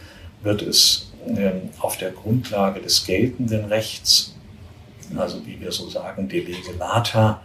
[0.44, 4.36] wird es ähm, auf der Grundlage des geltenden Rechts,
[5.18, 7.42] also wie wir so sagen, de lege lata,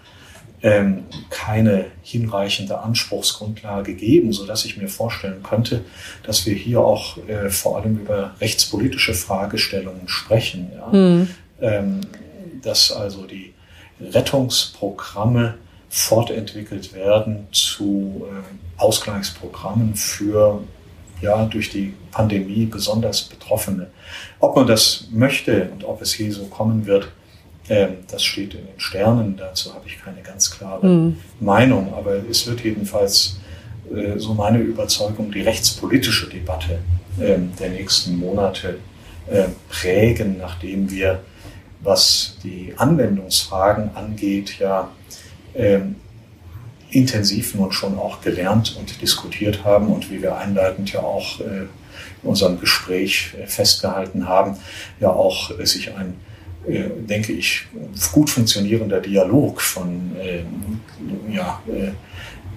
[0.65, 5.85] ähm, keine hinreichende Anspruchsgrundlage geben, so dass ich mir vorstellen könnte,
[6.23, 10.73] dass wir hier auch äh, vor allem über rechtspolitische Fragestellungen sprechen.
[10.75, 10.89] Ja?
[10.89, 11.29] Mhm.
[11.61, 12.01] Ähm,
[12.63, 13.53] dass also die
[14.01, 15.57] Rettungsprogramme
[15.91, 20.63] fortentwickelt werden zu äh, Ausgleichsprogrammen für
[21.21, 23.89] ja, durch die Pandemie besonders Betroffene.
[24.41, 27.09] Ob man das möchte und ob es je so kommen wird,
[27.67, 31.17] das steht in den Sternen, dazu habe ich keine ganz klare mhm.
[31.41, 33.39] Meinung, aber es wird jedenfalls,
[33.91, 36.81] äh, so meine Überzeugung, die rechtspolitische Debatte
[37.21, 38.79] ähm, der nächsten Monate
[39.31, 41.21] äh, prägen, nachdem wir,
[41.81, 44.91] was die Anwendungsfragen angeht, ja
[45.55, 45.97] ähm,
[46.91, 51.63] intensiv nun schon auch gelernt und diskutiert haben und wie wir einleitend ja auch äh,
[51.63, 51.69] in
[52.23, 54.57] unserem Gespräch festgehalten haben,
[55.01, 56.15] ja auch sich ein
[56.67, 57.67] denke ich,
[58.13, 60.45] gut funktionierender Dialog von äh,
[61.33, 61.93] ja, äh,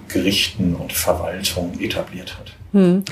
[0.08, 2.54] Gerichten und Verwaltung etabliert hat.
[2.72, 3.02] Hm.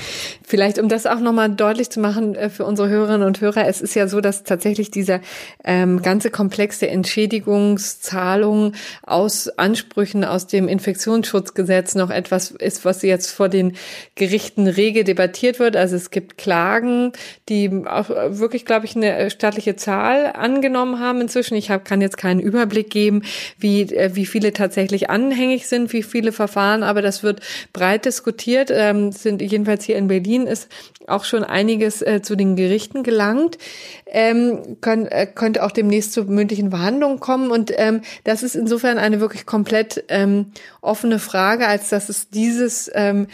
[0.45, 3.81] Vielleicht, um das auch nochmal deutlich zu machen äh, für unsere Hörerinnen und Hörer, es
[3.81, 5.19] ist ja so, dass tatsächlich dieser
[5.63, 13.31] ähm, ganze Komplex der Entschädigungszahlungen aus Ansprüchen aus dem Infektionsschutzgesetz noch etwas ist, was jetzt
[13.31, 13.73] vor den
[14.13, 15.75] Gerichten rege debattiert wird.
[15.75, 17.13] Also es gibt Klagen,
[17.49, 21.55] die auch wirklich, glaube ich, eine staatliche Zahl angenommen haben inzwischen.
[21.55, 23.23] Ich hab, kann jetzt keinen Überblick geben,
[23.57, 27.39] wie, äh, wie viele tatsächlich anhängig sind, wie viele Verfahren, aber das wird
[27.73, 28.69] breit diskutiert.
[28.71, 30.69] Ähm, sind jedenfalls hier in Berlin ist
[31.07, 33.57] auch schon einiges äh, zu den Gerichten gelangt.
[34.05, 37.51] Ähm, können, äh, könnte auch demnächst zu mündlichen Verhandlungen kommen.
[37.51, 42.91] Und ähm, das ist insofern eine wirklich komplett ähm, offene Frage, als dass es dieses
[42.93, 43.27] ähm,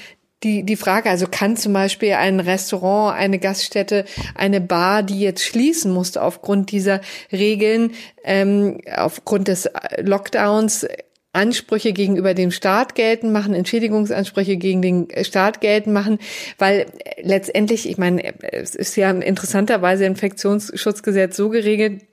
[0.44, 4.06] die, die Frage, also kann zum Beispiel ein Restaurant, eine Gaststätte,
[4.36, 7.02] eine Bar, die jetzt schließen musste aufgrund dieser
[7.32, 7.92] Regeln,
[8.24, 10.86] ähm, aufgrund des Lockdowns,
[11.34, 16.20] Ansprüche gegenüber dem Staat geltend machen, Entschädigungsansprüche gegen den Staat geltend machen,
[16.60, 16.86] weil
[17.22, 22.04] letztendlich, ich meine, es ist ja interessanterweise Infektionsschutzgesetz so geregelt,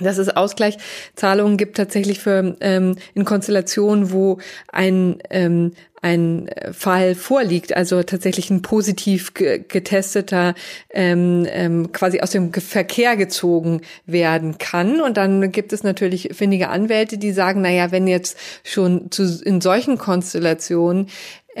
[0.00, 4.38] dass es Ausgleichszahlungen gibt tatsächlich für ähm, in Konstellationen, wo
[4.72, 5.72] ein ähm,
[6.02, 10.54] ein Fall vorliegt, also tatsächlich ein positiv getesteter
[10.90, 15.00] ähm, ähm, quasi aus dem Verkehr gezogen werden kann.
[15.00, 19.42] Und dann gibt es natürlich findige Anwälte, die sagen, na ja, wenn jetzt schon zu,
[19.44, 21.08] in solchen Konstellationen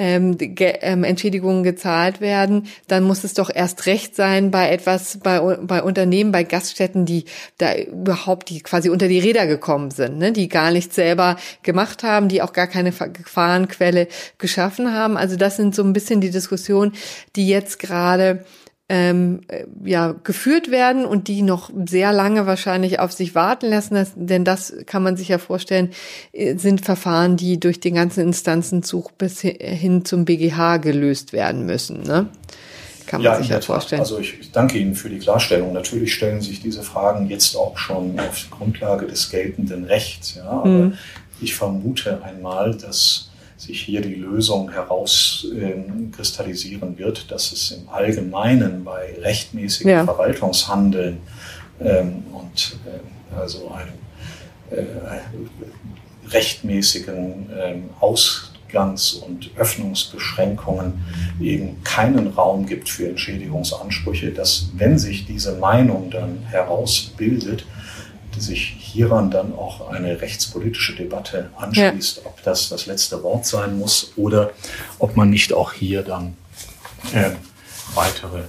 [0.00, 5.38] ähm, ähm, Entschädigungen gezahlt werden, dann muss es doch erst recht sein bei etwas, bei,
[5.40, 7.26] bei Unternehmen, bei Gaststätten, die
[7.58, 10.32] da überhaupt, die quasi unter die Räder gekommen sind, ne?
[10.32, 15.18] die gar nichts selber gemacht haben, die auch gar keine Gefahrenquelle geschaffen haben.
[15.18, 16.92] Also das sind so ein bisschen die Diskussionen,
[17.36, 18.46] die jetzt gerade
[18.90, 19.42] ähm,
[19.84, 24.44] ja geführt werden und die noch sehr lange wahrscheinlich auf sich warten lassen, das, denn
[24.44, 25.90] das kann man sich ja vorstellen,
[26.32, 32.02] äh, sind Verfahren, die durch den ganzen Instanzenzug bis hin zum BGH gelöst werden müssen.
[32.02, 32.26] Ne?
[33.06, 34.00] Kann man ja, sich ja vorstellen.
[34.00, 35.72] Also ich, danke Ihnen für die Klarstellung.
[35.72, 40.34] Natürlich stellen sich diese Fragen jetzt auch schon auf Grundlage des geltenden Rechts.
[40.34, 40.94] Ja, aber mhm.
[41.40, 43.29] ich vermute einmal, dass
[43.60, 50.02] sich hier die Lösung herauskristallisieren äh, wird, dass es im Allgemeinen bei rechtmäßigem ja.
[50.04, 51.18] Verwaltungshandeln
[51.80, 53.00] ähm, und äh,
[53.36, 53.92] also einem
[54.70, 54.86] äh,
[56.30, 61.04] rechtmäßigen ähm, Ausgangs- und Öffnungsbeschränkungen
[61.38, 67.66] eben keinen Raum gibt für Entschädigungsansprüche, dass wenn sich diese Meinung dann herausbildet,
[68.38, 72.22] sich hieran dann auch eine rechtspolitische Debatte anschließt, ja.
[72.26, 74.52] ob das das letzte Wort sein muss oder
[74.98, 76.36] ob man nicht auch hier dann
[77.12, 77.30] äh,
[77.94, 78.42] weitere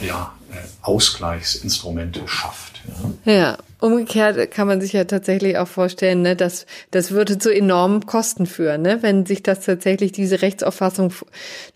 [0.00, 2.82] ja, äh, Ausgleichsinstrumente schafft.
[3.24, 3.32] Ja.
[3.32, 3.58] ja.
[3.78, 8.46] umgekehrt kann man sich ja tatsächlich auch vorstellen, ne, dass das würde zu enormen Kosten
[8.46, 11.12] führen, ne, wenn sich das tatsächlich diese Rechtsauffassung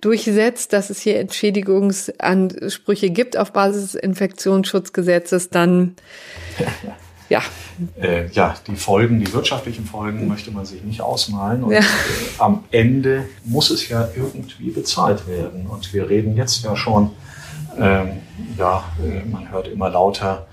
[0.00, 5.94] durchsetzt, dass es hier Entschädigungsansprüche gibt auf Basis des Infektionsschutzgesetzes, dann
[6.58, 6.66] ja.
[8.00, 11.64] Äh, ja, die Folgen, die wirtschaftlichen Folgen möchte man sich nicht ausmalen.
[11.64, 11.80] Und ja.
[11.80, 11.82] äh,
[12.38, 15.66] am Ende muss es ja irgendwie bezahlt werden.
[15.66, 17.10] Und wir reden jetzt ja schon,
[17.78, 18.18] ähm,
[18.56, 20.46] ja, äh, man hört immer lauter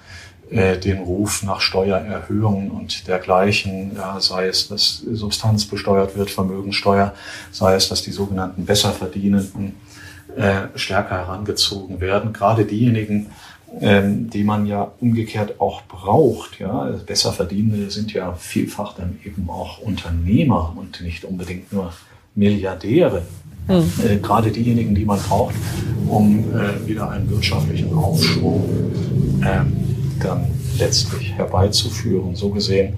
[0.49, 7.13] äh, den Ruf nach Steuererhöhungen und dergleichen, ja, sei es, dass Substanz besteuert wird, Vermögensteuer,
[7.51, 9.75] sei es, dass die sogenannten Besserverdienenden
[10.73, 12.33] stärker herangezogen werden.
[12.33, 13.29] Gerade diejenigen,
[13.79, 16.59] ähm, die man ja umgekehrt auch braucht.
[16.59, 21.93] Ja, also besser verdienende sind ja vielfach dann eben auch Unternehmer und nicht unbedingt nur
[22.35, 23.23] Milliardäre.
[23.67, 23.91] Mhm.
[24.05, 25.55] Äh, gerade diejenigen, die man braucht,
[26.07, 28.63] um äh, wieder einen wirtschaftlichen Aufschwung
[29.41, 29.61] äh,
[30.21, 30.47] dann
[30.77, 32.35] letztlich herbeizuführen.
[32.35, 32.95] So gesehen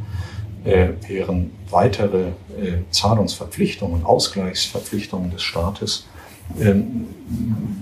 [0.64, 6.06] äh, wären weitere äh, Zahlungsverpflichtungen, Ausgleichsverpflichtungen des Staates
[6.60, 7.08] ähm,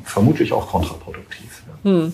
[0.04, 1.64] vermutlich auch kontraproduktiv.
[1.84, 2.14] Mhm.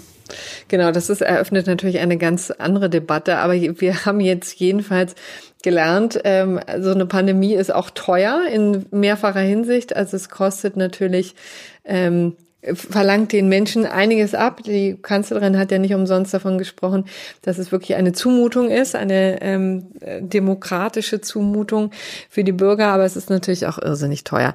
[0.68, 5.16] Genau, das ist eröffnet natürlich eine ganz andere Debatte, aber wir haben jetzt jedenfalls
[5.64, 9.96] gelernt, ähm, so eine Pandemie ist auch teuer in mehrfacher Hinsicht.
[9.96, 11.36] Also es kostet natürlich
[11.84, 14.64] ähm, verlangt den Menschen einiges ab.
[14.64, 17.06] Die Kanzlerin hat ja nicht umsonst davon gesprochen,
[17.42, 19.88] dass es wirklich eine Zumutung ist, eine ähm,
[20.20, 21.92] demokratische Zumutung
[22.30, 24.54] für die Bürger, aber es ist natürlich auch irrsinnig teuer.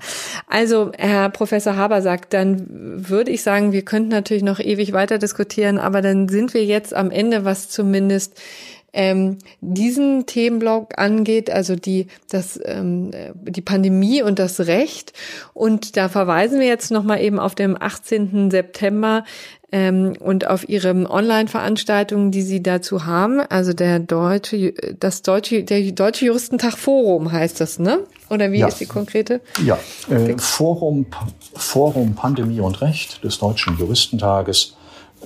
[0.48, 5.18] Also, Herr Professor Haber sagt, dann würde ich sagen, wir könnten natürlich noch ewig weiter
[5.18, 8.38] diskutieren, aber dann sind wir jetzt am Ende, was zumindest
[8.94, 15.12] ähm, diesen Themenblock angeht, also die, das, ähm, die Pandemie und das Recht.
[15.52, 18.50] Und da verweisen wir jetzt nochmal eben auf dem 18.
[18.50, 19.24] September
[19.72, 23.40] ähm, und auf ihre Online-Veranstaltungen, die sie dazu haben.
[23.40, 27.98] Also der deutsche, das deutsche, der deutsche Juristentag Forum heißt das, ne?
[28.30, 28.68] Oder wie ja.
[28.68, 29.40] ist die konkrete?
[29.64, 29.78] Ja,
[30.08, 31.06] äh, Forum,
[31.54, 34.76] Forum Pandemie und Recht des Deutschen Juristentages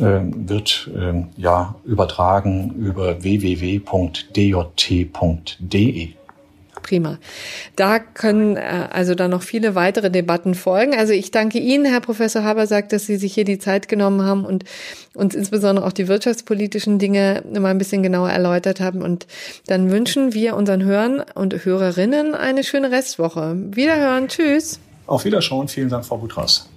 [0.01, 3.79] wird ähm, ja übertragen über www.djt.de.
[6.89, 7.19] Prima.
[7.77, 10.95] Da können äh, also dann noch viele weitere Debatten folgen.
[10.95, 14.47] Also ich danke Ihnen, Herr Professor Habersack, dass Sie sich hier die Zeit genommen haben
[14.47, 14.65] und
[15.15, 19.03] uns insbesondere auch die wirtschaftspolitischen Dinge mal ein bisschen genauer erläutert haben.
[19.03, 19.27] Und
[19.67, 23.55] dann wünschen wir unseren Hörern und Hörerinnen eine schöne Restwoche.
[23.57, 24.29] Wiederhören.
[24.29, 24.81] Tschüss.
[25.07, 25.69] Auf Wiederschauen.
[25.69, 26.69] Vielen Dank, Frau Butras.